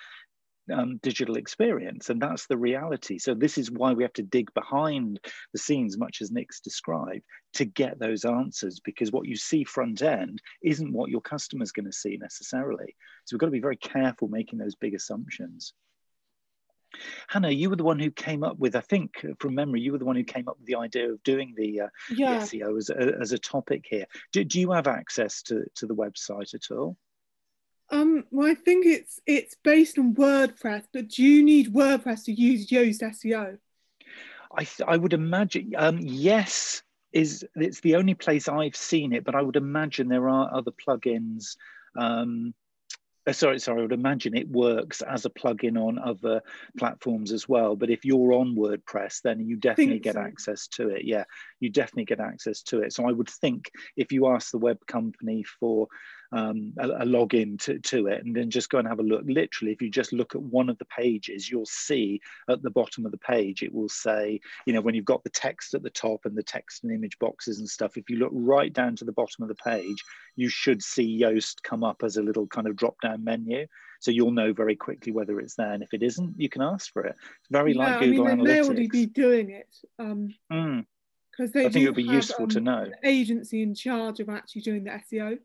um, 0.71 0.97
digital 1.03 1.35
experience 1.35 2.09
and 2.09 2.21
that's 2.21 2.47
the 2.47 2.57
reality 2.57 3.17
so 3.17 3.33
this 3.33 3.57
is 3.57 3.69
why 3.69 3.91
we 3.91 4.03
have 4.03 4.13
to 4.13 4.23
dig 4.23 4.53
behind 4.53 5.19
the 5.51 5.59
scenes 5.59 5.97
much 5.97 6.21
as 6.21 6.31
nick's 6.31 6.61
described 6.61 7.23
to 7.53 7.65
get 7.65 7.99
those 7.99 8.23
answers 8.23 8.79
because 8.79 9.11
what 9.11 9.27
you 9.27 9.35
see 9.35 9.63
front 9.63 10.01
end 10.01 10.41
isn't 10.63 10.93
what 10.93 11.09
your 11.09 11.21
customer's 11.21 11.71
going 11.71 11.85
to 11.85 11.91
see 11.91 12.17
necessarily 12.17 12.95
so 13.25 13.35
we've 13.35 13.39
got 13.39 13.47
to 13.47 13.51
be 13.51 13.59
very 13.59 13.77
careful 13.77 14.27
making 14.27 14.57
those 14.57 14.75
big 14.75 14.93
assumptions 14.93 15.73
Hannah, 17.27 17.49
you 17.49 17.69
were 17.69 17.75
the 17.75 17.83
one 17.83 17.99
who 17.99 18.11
came 18.11 18.43
up 18.43 18.59
with, 18.59 18.75
I 18.75 18.81
think 18.81 19.25
from 19.39 19.55
memory, 19.55 19.81
you 19.81 19.91
were 19.91 19.97
the 19.97 20.05
one 20.05 20.15
who 20.15 20.23
came 20.23 20.47
up 20.47 20.57
with 20.59 20.67
the 20.67 20.75
idea 20.75 21.11
of 21.11 21.23
doing 21.23 21.53
the, 21.57 21.81
uh, 21.81 21.87
yeah. 22.11 22.39
SEO 22.39 22.77
as 22.77 22.89
a, 22.89 23.13
as 23.19 23.31
a 23.31 23.39
topic 23.39 23.85
here. 23.89 24.05
Do, 24.31 24.43
do 24.43 24.59
you 24.59 24.71
have 24.71 24.87
access 24.87 25.41
to, 25.43 25.63
to 25.75 25.87
the 25.87 25.95
website 25.95 26.53
at 26.53 26.71
all? 26.71 26.97
Um, 27.89 28.23
well, 28.31 28.49
I 28.49 28.55
think 28.55 28.85
it's 28.85 29.19
it's 29.25 29.55
based 29.63 29.99
on 29.99 30.15
WordPress, 30.15 30.85
but 30.93 31.09
do 31.09 31.23
you 31.23 31.43
need 31.43 31.73
WordPress 31.73 32.25
to 32.25 32.31
use 32.31 32.69
Yoast 32.69 33.01
SEO? 33.01 33.57
I 34.57 34.67
I 34.87 34.97
would 34.97 35.13
imagine 35.13 35.73
um, 35.77 35.99
yes 36.01 36.81
is 37.11 37.45
it's 37.55 37.81
the 37.81 37.95
only 37.95 38.15
place 38.15 38.47
I've 38.47 38.75
seen 38.75 39.13
it, 39.13 39.23
but 39.23 39.35
I 39.35 39.41
would 39.41 39.55
imagine 39.55 40.07
there 40.07 40.29
are 40.29 40.53
other 40.53 40.71
plugins. 40.71 41.55
Um, 41.95 42.53
sorry, 43.31 43.59
sorry, 43.59 43.79
I 43.79 43.81
would 43.83 43.93
imagine 43.93 44.35
it 44.35 44.49
works 44.49 45.01
as 45.01 45.25
a 45.25 45.29
plugin 45.29 45.77
on 45.77 45.97
other 45.97 46.41
platforms 46.77 47.31
as 47.31 47.47
well. 47.47 47.75
But 47.75 47.89
if 47.89 48.03
you're 48.03 48.33
on 48.33 48.55
WordPress, 48.55 49.21
then 49.23 49.39
you 49.39 49.55
definitely 49.55 49.99
get 49.99 50.15
so. 50.15 50.21
access 50.21 50.67
to 50.69 50.89
it. 50.89 51.05
Yeah, 51.05 51.23
you 51.59 51.69
definitely 51.69 52.05
get 52.05 52.19
access 52.19 52.61
to 52.63 52.81
it. 52.81 52.93
So 52.93 53.07
I 53.07 53.11
would 53.11 53.29
think 53.29 53.71
if 53.95 54.11
you 54.11 54.27
ask 54.27 54.51
the 54.51 54.57
web 54.57 54.79
company 54.87 55.43
for 55.43 55.87
um, 56.33 56.73
a, 56.79 56.87
a 56.87 57.05
login 57.05 57.59
to, 57.63 57.77
to 57.79 58.07
it 58.07 58.25
and 58.25 58.35
then 58.35 58.49
just 58.49 58.69
go 58.69 58.79
and 58.79 58.87
have 58.87 58.99
a 58.99 59.03
look. 59.03 59.21
Literally, 59.25 59.71
if 59.71 59.81
you 59.81 59.89
just 59.89 60.11
look 60.11 60.33
at 60.33 60.41
one 60.41 60.67
of 60.67 60.77
the 60.79 60.85
pages, 60.85 61.49
you'll 61.49 61.67
see 61.67 62.21
at 62.49 62.63
the 62.63 62.71
bottom 62.71 63.05
of 63.05 63.11
the 63.11 63.19
page, 63.19 63.61
it 63.61 63.73
will 63.73 63.89
say, 63.89 64.41
you 64.65 64.73
know, 64.73 64.81
when 64.81 64.95
you've 64.95 65.05
got 65.05 65.23
the 65.23 65.29
text 65.29 65.75
at 65.75 65.83
the 65.83 65.91
top 65.91 66.21
and 66.25 66.35
the 66.35 66.43
text 66.43 66.83
and 66.83 66.91
image 66.91 67.19
boxes 67.19 67.59
and 67.59 67.69
stuff, 67.69 67.97
if 67.97 68.09
you 68.09 68.17
look 68.17 68.31
right 68.33 68.73
down 68.73 68.95
to 68.95 69.05
the 69.05 69.11
bottom 69.11 69.43
of 69.43 69.47
the 69.47 69.55
page, 69.55 70.03
you 70.35 70.49
should 70.49 70.81
see 70.81 71.21
Yoast 71.21 71.61
come 71.61 71.83
up 71.83 72.01
as 72.03 72.17
a 72.17 72.23
little 72.23 72.47
kind 72.47 72.67
of 72.67 72.75
drop 72.75 72.95
down 73.01 73.12
menu. 73.17 73.67
So 73.99 74.11
you'll 74.11 74.31
know 74.31 74.53
very 74.53 74.75
quickly 74.75 75.11
whether 75.11 75.39
it's 75.39 75.55
there. 75.55 75.71
And 75.71 75.81
if 75.83 75.93
it 75.93 76.03
isn't, 76.03 76.35
you 76.37 76.49
can 76.49 76.61
ask 76.61 76.91
for 76.91 77.05
it. 77.05 77.15
It's 77.17 77.49
very 77.49 77.73
yeah, 77.73 77.83
like 77.83 77.99
Google 78.01 78.27
I 78.27 78.35
mean, 78.35 78.45
they 78.45 78.51
Analytics. 78.51 78.53
They 78.53 78.61
already 78.61 78.87
be 78.87 79.05
doing 79.05 79.49
it. 79.51 79.75
Um, 79.99 80.33
mm 80.51 80.85
because 81.35 81.51
they 81.51 81.65
I 81.65 81.69
think 81.69 81.85
it 81.85 81.89
would 81.89 81.95
be 81.95 82.05
have, 82.05 82.15
useful 82.15 82.43
um, 82.43 82.49
to 82.49 82.61
know. 82.61 82.91
agency 83.03 83.63
in 83.63 83.73
charge 83.73 84.19
of 84.19 84.29
actually 84.29 84.61
doing 84.61 84.83
the 84.83 84.91
SEO. 84.91 85.39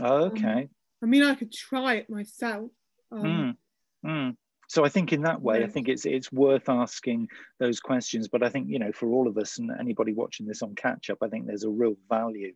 Oh, 0.00 0.26
um, 0.26 0.32
okay. 0.32 0.62
Um, 0.62 0.68
I 1.02 1.06
mean, 1.06 1.22
I 1.22 1.34
could 1.34 1.52
try 1.52 1.94
it 1.94 2.08
myself. 2.08 2.70
Um, 3.10 3.56
mm, 4.04 4.08
mm. 4.08 4.36
So 4.68 4.84
I 4.84 4.88
think 4.88 5.12
in 5.12 5.22
that 5.22 5.42
way, 5.42 5.64
I 5.64 5.66
think 5.66 5.88
it's 5.88 6.06
it's 6.06 6.30
worth 6.30 6.68
asking 6.68 7.28
those 7.58 7.80
questions. 7.80 8.28
But 8.28 8.44
I 8.44 8.50
think 8.50 8.68
you 8.68 8.78
know, 8.78 8.92
for 8.92 9.08
all 9.08 9.26
of 9.26 9.36
us 9.36 9.58
and 9.58 9.70
anybody 9.80 10.12
watching 10.12 10.46
this 10.46 10.62
on 10.62 10.76
catch 10.76 11.10
up, 11.10 11.18
I 11.22 11.28
think 11.28 11.46
there's 11.46 11.64
a 11.64 11.70
real 11.70 11.96
value 12.08 12.52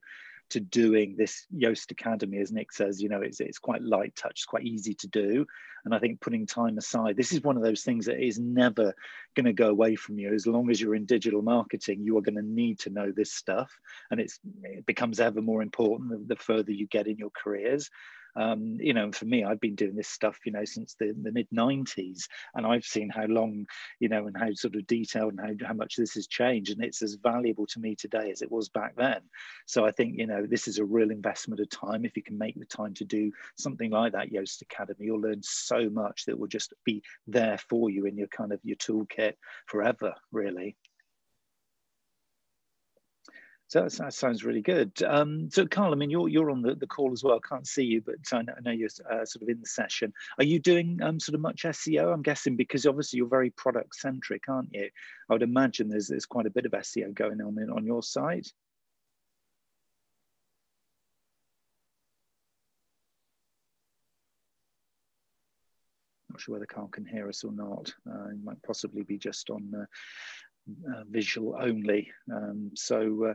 to 0.51 0.61
doing 0.61 1.17
this 1.17 1.47
Yoast 1.55 1.91
Academy, 1.91 2.39
as 2.39 2.53
Nick 2.53 2.73
says, 2.73 3.03
you 3.03 3.09
know, 3.09 3.21
it's, 3.21 3.41
it's 3.41 3.59
quite 3.59 3.83
light 3.83 4.15
touch, 4.15 4.33
it's 4.33 4.45
quite 4.45 4.65
easy 4.65 4.95
to 4.95 5.09
do. 5.09 5.47
And 5.85 5.95
I 5.95 5.99
think 5.99 6.21
putting 6.21 6.47
time 6.47 6.79
aside, 6.79 7.17
this 7.17 7.33
is 7.33 7.43
one 7.43 7.57
of 7.57 7.63
those 7.63 7.83
things 7.83 8.07
that 8.07 8.25
is 8.25 8.39
never 8.39 8.95
going 9.35 9.47
to 9.47 9.53
go 9.53 9.69
away 9.69 9.97
from 9.97 10.19
you. 10.19 10.33
As 10.33 10.47
long 10.47 10.71
as 10.71 10.81
you're 10.81 10.95
in 10.95 11.05
digital 11.05 11.43
marketing, 11.43 12.03
you 12.03 12.17
are 12.17 12.23
going 12.23 12.37
to 12.37 12.43
need 12.43 12.79
to 12.81 12.91
know 12.91 13.13
this 13.13 13.33
stuff. 13.33 13.71
And 14.11 14.19
it's, 14.21 14.41
it 14.63 14.87
becomes 14.87 15.21
ever 15.21 15.43
more 15.43 15.63
important 15.63 16.11
the, 16.11 16.35
the 16.35 16.41
further 16.41 16.73
you 16.73 16.87
get 16.87 17.07
in 17.07 17.19
your 17.19 17.31
careers 17.31 17.91
um, 18.37 18.79
you 18.81 18.93
know, 18.95 19.13
for 19.13 19.25
me, 19.25 19.45
I've 19.45 19.61
been 19.61 19.75
doing 19.75 19.95
this 19.95 20.09
stuff, 20.09 20.39
you 20.45 20.53
know, 20.53 20.65
since 20.65 20.95
the, 20.99 21.15
the 21.23 21.33
mid 21.33 21.49
90s, 21.51 22.29
and 22.55 22.67
I've 22.67 22.85
seen 22.85 23.09
how 23.09 23.27
long, 23.27 23.67
you 24.01 24.09
know, 24.09 24.27
and 24.27 24.37
how 24.37 24.53
sort 24.55 24.75
of 24.75 24.87
detailed 24.87 25.35
and 25.35 25.41
how, 25.41 25.69
how 25.69 25.75
much 25.75 25.97
this 25.97 26.15
has 26.15 26.27
changed. 26.27 26.73
And 26.73 26.85
it's 26.85 27.03
as 27.03 27.15
valuable 27.15 27.67
to 27.67 27.81
me 27.81 27.95
today 27.95 28.31
as 28.31 28.43
it 28.43 28.51
was 28.51 28.69
back 28.69 28.97
then. 28.97 29.21
So 29.67 29.85
I 29.85 29.93
think, 29.93 30.19
you 30.19 30.27
know, 30.27 30.47
this 30.47 30.69
is 30.69 30.79
a 30.79 30.85
real 30.85 31.11
investment 31.11 31.61
of 31.61 31.71
time. 31.71 32.05
If 32.05 32.17
you 32.17 32.23
can 32.23 32.39
make 32.39 32.59
the 32.59 32.67
time 32.67 32.95
to 32.95 33.05
do 33.05 33.33
something 33.57 33.91
like 33.91 34.13
that, 34.13 34.33
Yoast 34.33 34.63
Academy, 34.63 35.07
you'll 35.07 35.21
learn 35.21 35.43
so 35.43 35.89
much 35.91 36.25
that 36.27 36.39
will 36.39 36.49
just 36.49 36.73
be 36.85 37.03
there 37.27 37.59
for 37.69 37.91
you 37.91 38.07
in 38.07 38.17
your 38.17 38.29
kind 38.29 38.53
of 38.53 38.61
your 38.65 38.77
toolkit 38.77 39.35
forever, 39.67 40.15
really. 40.33 40.77
So 43.75 43.83
that, 43.83 43.93
that 43.95 44.15
sounds 44.15 44.45
really 44.45 44.61
good. 44.61 44.93
Um, 45.03 45.51
so, 45.51 45.67
Carl, 45.67 45.91
I 45.91 45.97
mean, 45.97 46.09
you're 46.09 46.29
you're 46.29 46.53
on 46.53 46.63
the, 46.63 46.77
the 46.77 46.87
call 46.87 47.13
as 47.13 47.25
well. 47.25 47.41
I 47.45 47.49
can't 47.49 47.67
see 47.67 47.83
you, 47.83 48.01
but 48.01 48.15
I 48.33 48.43
know, 48.43 48.53
I 48.57 48.61
know 48.61 48.71
you're 48.71 48.89
uh, 49.11 49.25
sort 49.25 49.43
of 49.43 49.49
in 49.49 49.59
the 49.61 49.67
session. 49.67 50.13
Are 50.39 50.45
you 50.45 50.61
doing 50.61 51.01
um, 51.03 51.19
sort 51.19 51.35
of 51.35 51.41
much 51.41 51.65
SEO? 51.65 52.15
I'm 52.15 52.23
guessing 52.23 52.55
because 52.55 52.87
obviously 52.87 53.17
you're 53.17 53.27
very 53.27 53.51
product 53.51 53.97
centric, 53.97 54.45
aren't 54.49 54.73
you? 54.73 54.91
I 55.29 55.33
would 55.33 55.43
imagine 55.43 55.89
there's 55.89 56.07
there's 56.07 56.25
quite 56.25 56.47
a 56.47 56.51
bit 56.51 56.67
of 56.67 56.71
SEO 56.71 57.13
going 57.15 57.41
on 57.41 57.61
in, 57.61 57.69
on 57.69 57.85
your 57.85 58.05
side. 58.05 58.47
Not 66.31 66.41
sure 66.41 66.53
whether 66.53 66.67
Carl 66.67 66.89
can 66.89 67.07
hear 67.07 67.29
us 67.29 67.43
or 67.43 67.51
not. 67.51 67.93
Uh, 68.09 68.29
he 68.31 68.39
might 68.45 68.63
possibly 68.63 69.03
be 69.03 69.19
just 69.19 69.51
on 69.51 69.73
uh, 69.73 69.85
visual 71.15 71.57
only. 71.59 72.11
Um, 72.31 72.73
so, 72.75 73.27
uh, 73.31 73.35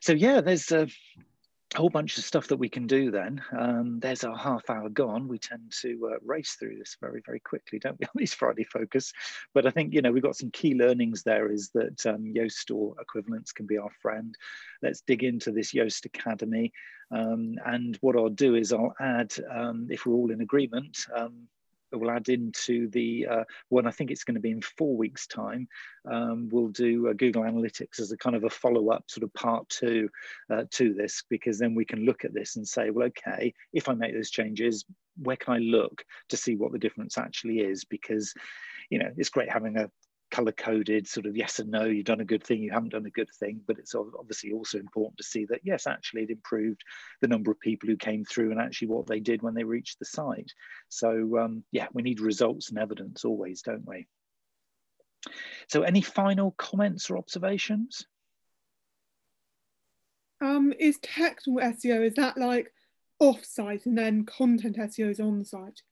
so 0.00 0.12
yeah, 0.12 0.40
there's 0.40 0.72
a 0.72 0.88
whole 1.76 1.90
bunch 1.90 2.18
of 2.18 2.24
stuff 2.24 2.48
that 2.48 2.56
we 2.56 2.68
can 2.68 2.86
do. 2.86 3.10
Then 3.10 3.42
um, 3.56 4.00
there's 4.00 4.24
our 4.24 4.36
half 4.36 4.68
hour 4.68 4.88
gone. 4.88 5.28
We 5.28 5.38
tend 5.38 5.72
to 5.82 6.12
uh, 6.12 6.18
race 6.24 6.56
through 6.58 6.78
this 6.78 6.96
very, 7.00 7.22
very 7.24 7.40
quickly, 7.40 7.78
don't 7.78 7.98
we? 8.00 8.06
On 8.06 8.12
these 8.16 8.34
Friday 8.34 8.64
Focus, 8.64 9.12
but 9.54 9.66
I 9.66 9.70
think 9.70 9.94
you 9.94 10.02
know 10.02 10.10
we've 10.10 10.22
got 10.22 10.36
some 10.36 10.50
key 10.50 10.74
learnings. 10.74 11.22
There 11.22 11.52
is 11.52 11.70
that 11.74 12.04
um, 12.06 12.24
Yoast 12.24 12.74
or 12.74 12.94
equivalents 13.00 13.52
can 13.52 13.66
be 13.66 13.78
our 13.78 13.90
friend. 14.02 14.34
Let's 14.82 15.02
dig 15.02 15.22
into 15.22 15.52
this 15.52 15.72
Yoast 15.72 16.06
Academy, 16.06 16.72
um, 17.10 17.56
and 17.64 17.96
what 18.00 18.16
I'll 18.16 18.28
do 18.28 18.54
is 18.54 18.72
I'll 18.72 18.94
add, 19.00 19.32
um, 19.50 19.88
if 19.90 20.06
we're 20.06 20.14
all 20.14 20.30
in 20.32 20.40
agreement 20.40 20.98
um, 21.14 21.48
we'll 21.92 22.10
add 22.10 22.28
into 22.28 22.88
the 22.88 23.26
uh, 23.26 23.44
one, 23.68 23.86
I 23.86 23.90
think 23.90 24.10
it's 24.10 24.24
going 24.24 24.34
to 24.34 24.40
be 24.40 24.50
in 24.50 24.62
four 24.62 24.96
weeks' 24.96 25.26
time. 25.26 25.68
Um, 26.10 26.48
we'll 26.50 26.68
do 26.68 27.08
uh, 27.08 27.12
Google 27.12 27.42
Analytics 27.42 28.00
as 28.00 28.12
a 28.12 28.16
kind 28.16 28.36
of 28.36 28.44
a 28.44 28.50
follow 28.50 28.90
up, 28.90 29.04
sort 29.08 29.24
of 29.24 29.34
part 29.34 29.68
two 29.68 30.08
uh, 30.50 30.64
to 30.72 30.94
this, 30.94 31.24
because 31.28 31.58
then 31.58 31.74
we 31.74 31.84
can 31.84 32.04
look 32.04 32.24
at 32.24 32.34
this 32.34 32.56
and 32.56 32.66
say, 32.66 32.90
well, 32.90 33.08
okay, 33.08 33.54
if 33.72 33.88
I 33.88 33.94
make 33.94 34.14
those 34.14 34.30
changes, 34.30 34.84
where 35.22 35.36
can 35.36 35.54
I 35.54 35.58
look 35.58 36.04
to 36.28 36.36
see 36.36 36.56
what 36.56 36.72
the 36.72 36.78
difference 36.78 37.18
actually 37.18 37.60
is? 37.60 37.84
Because 37.84 38.34
you 38.90 38.98
know, 38.98 39.10
it's 39.16 39.30
great 39.30 39.50
having 39.50 39.76
a 39.76 39.88
color 40.30 40.52
coded 40.52 41.08
sort 41.08 41.26
of 41.26 41.36
yes 41.36 41.58
and 41.58 41.70
no 41.70 41.84
you've 41.84 42.04
done 42.04 42.20
a 42.20 42.24
good 42.24 42.44
thing 42.44 42.62
you 42.62 42.70
haven't 42.70 42.92
done 42.92 43.06
a 43.06 43.10
good 43.10 43.30
thing. 43.38 43.60
But 43.66 43.78
it's 43.78 43.94
obviously 43.94 44.52
also 44.52 44.78
important 44.78 45.18
to 45.18 45.24
see 45.24 45.44
that 45.46 45.60
yes 45.64 45.86
actually 45.86 46.22
it 46.22 46.30
improved 46.30 46.82
the 47.20 47.28
number 47.28 47.50
of 47.50 47.60
people 47.60 47.88
who 47.88 47.96
came 47.96 48.24
through 48.24 48.50
and 48.50 48.60
actually 48.60 48.88
what 48.88 49.06
they 49.06 49.20
did 49.20 49.42
when 49.42 49.54
they 49.54 49.64
reached 49.64 49.98
the 49.98 50.04
site. 50.04 50.52
So 50.88 51.38
um, 51.38 51.64
yeah 51.72 51.88
we 51.92 52.02
need 52.02 52.20
results 52.20 52.70
and 52.70 52.78
evidence 52.78 53.24
always 53.24 53.62
don't 53.62 53.86
we? 53.86 54.06
So 55.68 55.82
any 55.82 56.00
final 56.00 56.52
comments 56.52 57.10
or 57.10 57.18
observations? 57.18 58.06
Um, 60.40 60.72
is 60.78 60.98
technical 61.02 61.56
SEO 61.56 62.06
is 62.06 62.14
that 62.14 62.38
like 62.38 62.72
off 63.18 63.44
site 63.44 63.84
and 63.84 63.96
then 63.96 64.24
content 64.24 64.78
SEO 64.78 65.10
is 65.10 65.20
on 65.20 65.44
site 65.44 65.82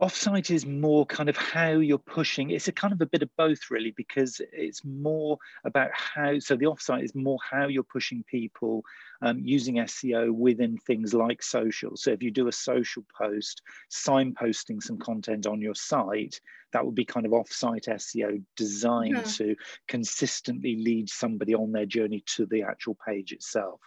offsite 0.00 0.50
is 0.50 0.64
more 0.64 1.04
kind 1.06 1.28
of 1.28 1.36
how 1.36 1.70
you're 1.70 1.98
pushing 1.98 2.50
it's 2.50 2.68
a 2.68 2.72
kind 2.72 2.92
of 2.92 3.00
a 3.00 3.06
bit 3.06 3.22
of 3.22 3.28
both 3.36 3.58
really 3.70 3.92
because 3.96 4.40
it's 4.52 4.84
more 4.84 5.38
about 5.64 5.90
how 5.92 6.38
so 6.38 6.54
the 6.56 6.66
offsite 6.66 7.02
is 7.02 7.14
more 7.14 7.38
how 7.50 7.66
you're 7.66 7.82
pushing 7.82 8.24
people 8.30 8.84
um, 9.22 9.40
using 9.42 9.76
seo 9.76 10.30
within 10.30 10.76
things 10.78 11.14
like 11.14 11.42
social. 11.42 11.96
So 11.96 12.10
if 12.10 12.22
you 12.22 12.30
do 12.30 12.48
a 12.48 12.52
social 12.52 13.04
post 13.16 13.62
signposting 13.90 14.82
some 14.82 14.98
content 14.98 15.46
on 15.46 15.60
your 15.60 15.74
site 15.74 16.40
that 16.72 16.84
would 16.84 16.94
be 16.94 17.04
kind 17.04 17.26
of 17.26 17.32
offsite 17.32 17.88
seo 17.88 18.42
designed 18.56 19.16
yeah. 19.16 19.22
to 19.22 19.56
consistently 19.88 20.76
lead 20.76 21.08
somebody 21.08 21.54
on 21.54 21.72
their 21.72 21.86
journey 21.86 22.22
to 22.36 22.46
the 22.46 22.62
actual 22.62 22.96
page 23.06 23.32
itself. 23.32 23.80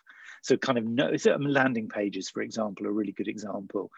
So 0.43 0.57
kind 0.57 0.77
of 0.77 0.85
no 0.85 1.13
landing 1.39 1.87
pages 1.87 2.29
for 2.29 2.41
example 2.41 2.87
are 2.87 2.89
a 2.89 2.93
really 2.93 3.13
good 3.13 3.27
example 3.27 3.91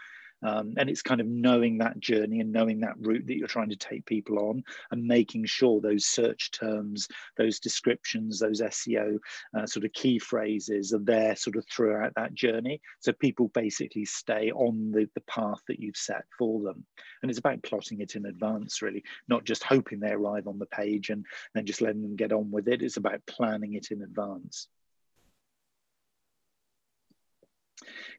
um, 0.43 0.73
and 0.77 0.89
it's 0.89 1.01
kind 1.01 1.21
of 1.21 1.27
knowing 1.27 1.77
that 1.77 1.99
journey 1.99 2.39
and 2.39 2.51
knowing 2.51 2.79
that 2.81 2.99
route 2.99 3.25
that 3.27 3.37
you're 3.37 3.47
trying 3.47 3.69
to 3.69 3.75
take 3.75 4.05
people 4.05 4.39
on 4.39 4.63
and 4.91 5.05
making 5.05 5.45
sure 5.45 5.79
those 5.79 6.05
search 6.05 6.51
terms, 6.51 7.07
those 7.37 7.59
descriptions, 7.59 8.39
those 8.39 8.61
SEO 8.61 9.17
uh, 9.57 9.65
sort 9.65 9.85
of 9.85 9.93
key 9.93 10.19
phrases 10.19 10.93
are 10.93 10.99
there 10.99 11.35
sort 11.35 11.55
of 11.55 11.65
throughout 11.67 12.13
that 12.15 12.33
journey. 12.33 12.81
So 12.99 13.13
people 13.13 13.49
basically 13.49 14.05
stay 14.05 14.51
on 14.51 14.91
the, 14.91 15.09
the 15.15 15.21
path 15.21 15.61
that 15.67 15.79
you've 15.79 15.97
set 15.97 16.25
for 16.37 16.61
them. 16.61 16.85
And 17.21 17.29
it's 17.29 17.39
about 17.39 17.63
plotting 17.63 18.01
it 18.01 18.15
in 18.15 18.25
advance, 18.25 18.81
really, 18.81 19.03
not 19.27 19.45
just 19.45 19.63
hoping 19.63 19.99
they 19.99 20.11
arrive 20.11 20.47
on 20.47 20.59
the 20.59 20.65
page 20.65 21.09
and 21.09 21.25
then 21.53 21.65
just 21.65 21.81
letting 21.81 22.01
them 22.01 22.15
get 22.15 22.33
on 22.33 22.51
with 22.51 22.67
it. 22.67 22.81
It's 22.81 22.97
about 22.97 23.25
planning 23.25 23.73
it 23.73 23.91
in 23.91 24.01
advance. 24.01 24.67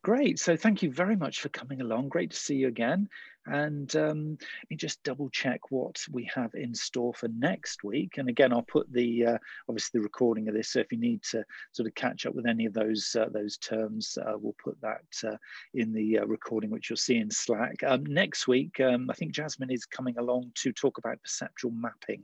Great. 0.03 0.39
So 0.39 0.57
thank 0.57 0.83
you 0.83 0.91
very 0.91 1.17
much 1.17 1.41
for 1.41 1.49
coming 1.49 1.81
along. 1.81 2.09
Great 2.09 2.31
to 2.31 2.37
see 2.37 2.57
you 2.57 2.69
again. 2.69 3.09
And 3.47 3.95
um, 3.97 4.39
let 4.41 4.71
me 4.71 4.77
just 4.77 5.03
double 5.03 5.29
check 5.29 5.71
what 5.71 6.01
we 6.11 6.29
have 6.35 6.55
in 6.55 6.75
store 6.75 7.13
for 7.13 7.29
next 7.29 7.85
week. 7.85 8.17
And 8.17 8.29
again, 8.29 8.53
I'll 8.53 8.63
put 8.63 8.91
the 8.91 9.27
uh, 9.27 9.39
obviously 9.69 10.01
the 10.01 10.05
recording 10.05 10.49
of 10.49 10.55
this. 10.55 10.71
So 10.71 10.81
if 10.81 10.91
you 10.91 10.99
need 10.99 11.23
to 11.25 11.45
sort 11.73 11.87
of 11.87 11.95
catch 11.95 12.25
up 12.25 12.35
with 12.35 12.47
any 12.47 12.65
of 12.65 12.73
those 12.73 13.15
uh, 13.19 13.29
those 13.29 13.59
terms, 13.59 14.17
uh, 14.27 14.33
we'll 14.39 14.57
put 14.63 14.81
that 14.81 15.05
uh, 15.29 15.37
in 15.75 15.93
the 15.93 16.21
uh, 16.21 16.25
recording, 16.25 16.71
which 16.71 16.89
you'll 16.89 16.97
see 16.97 17.19
in 17.19 17.31
Slack. 17.31 17.83
Um, 17.87 18.05
next 18.07 18.49
week, 18.49 18.81
um, 18.81 19.11
I 19.11 19.15
think 19.15 19.33
Jasmine 19.33 19.71
is 19.71 19.85
coming 19.85 20.17
along 20.17 20.53
to 20.57 20.73
talk 20.73 20.97
about 20.97 21.23
perceptual 21.23 21.73
mapping. 21.73 22.23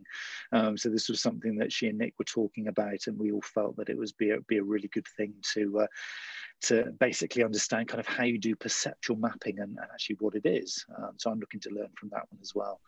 Um, 0.53 0.79
so 0.79 0.89
this 0.89 1.11
was 1.11 1.21
something 1.21 1.57
that 1.57 1.73
she 1.73 1.89
and 1.89 1.99
Nick 1.99 2.15
were 2.19 2.25
talking 2.25 2.69
about, 2.69 3.07
and 3.07 3.19
we 3.19 3.31
all 3.31 3.43
felt 3.43 3.77
that 3.77 3.91
it 3.91 3.99
was 3.99 4.13
be 4.13 4.31
a, 4.31 4.41
be 4.43 4.57
a 4.57 4.63
really 4.63 4.89
good 4.89 5.09
thing 5.19 5.35
to 5.53 5.81
uh, 5.81 5.87
to 6.63 6.93
basically 6.99 7.43
understand 7.43 7.89
kind 7.89 8.01
of 8.01 8.07
how 8.07 8.25
you 8.25 8.39
do 8.39 8.55
perceptual 8.55 9.17
mapping 9.17 9.59
and, 9.59 9.79
and 9.79 9.89
actually 9.93 10.17
what 10.21 10.35
it 10.35 10.45
is. 10.45 10.85
Um, 10.99 11.13
so 11.17 11.31
I'm 11.31 11.41
looking 11.41 11.61
to 11.61 11.71
learn 11.71 11.89
from 11.99 12.11
that 12.11 12.25
one 12.31 12.41
as 12.43 12.55
well. 12.55 12.81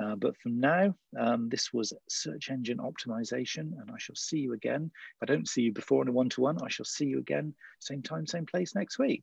Uh, 0.00 0.14
but 0.14 0.36
for 0.36 0.50
now, 0.50 0.94
um, 1.18 1.48
this 1.48 1.72
was 1.72 1.92
search 2.08 2.50
engine 2.50 2.78
optimization, 2.78 3.72
and 3.80 3.90
I 3.92 3.98
shall 3.98 4.16
see 4.16 4.38
you 4.38 4.52
again. 4.52 4.90
If 5.16 5.28
I 5.28 5.32
don't 5.32 5.48
see 5.48 5.62
you 5.62 5.72
before 5.72 6.02
in 6.02 6.08
a 6.08 6.12
one 6.12 6.28
to 6.30 6.40
one, 6.40 6.58
I 6.62 6.68
shall 6.68 6.84
see 6.86 7.06
you 7.06 7.18
again, 7.18 7.54
same 7.80 8.02
time, 8.02 8.26
same 8.26 8.46
place 8.46 8.74
next 8.74 8.98
week. 8.98 9.22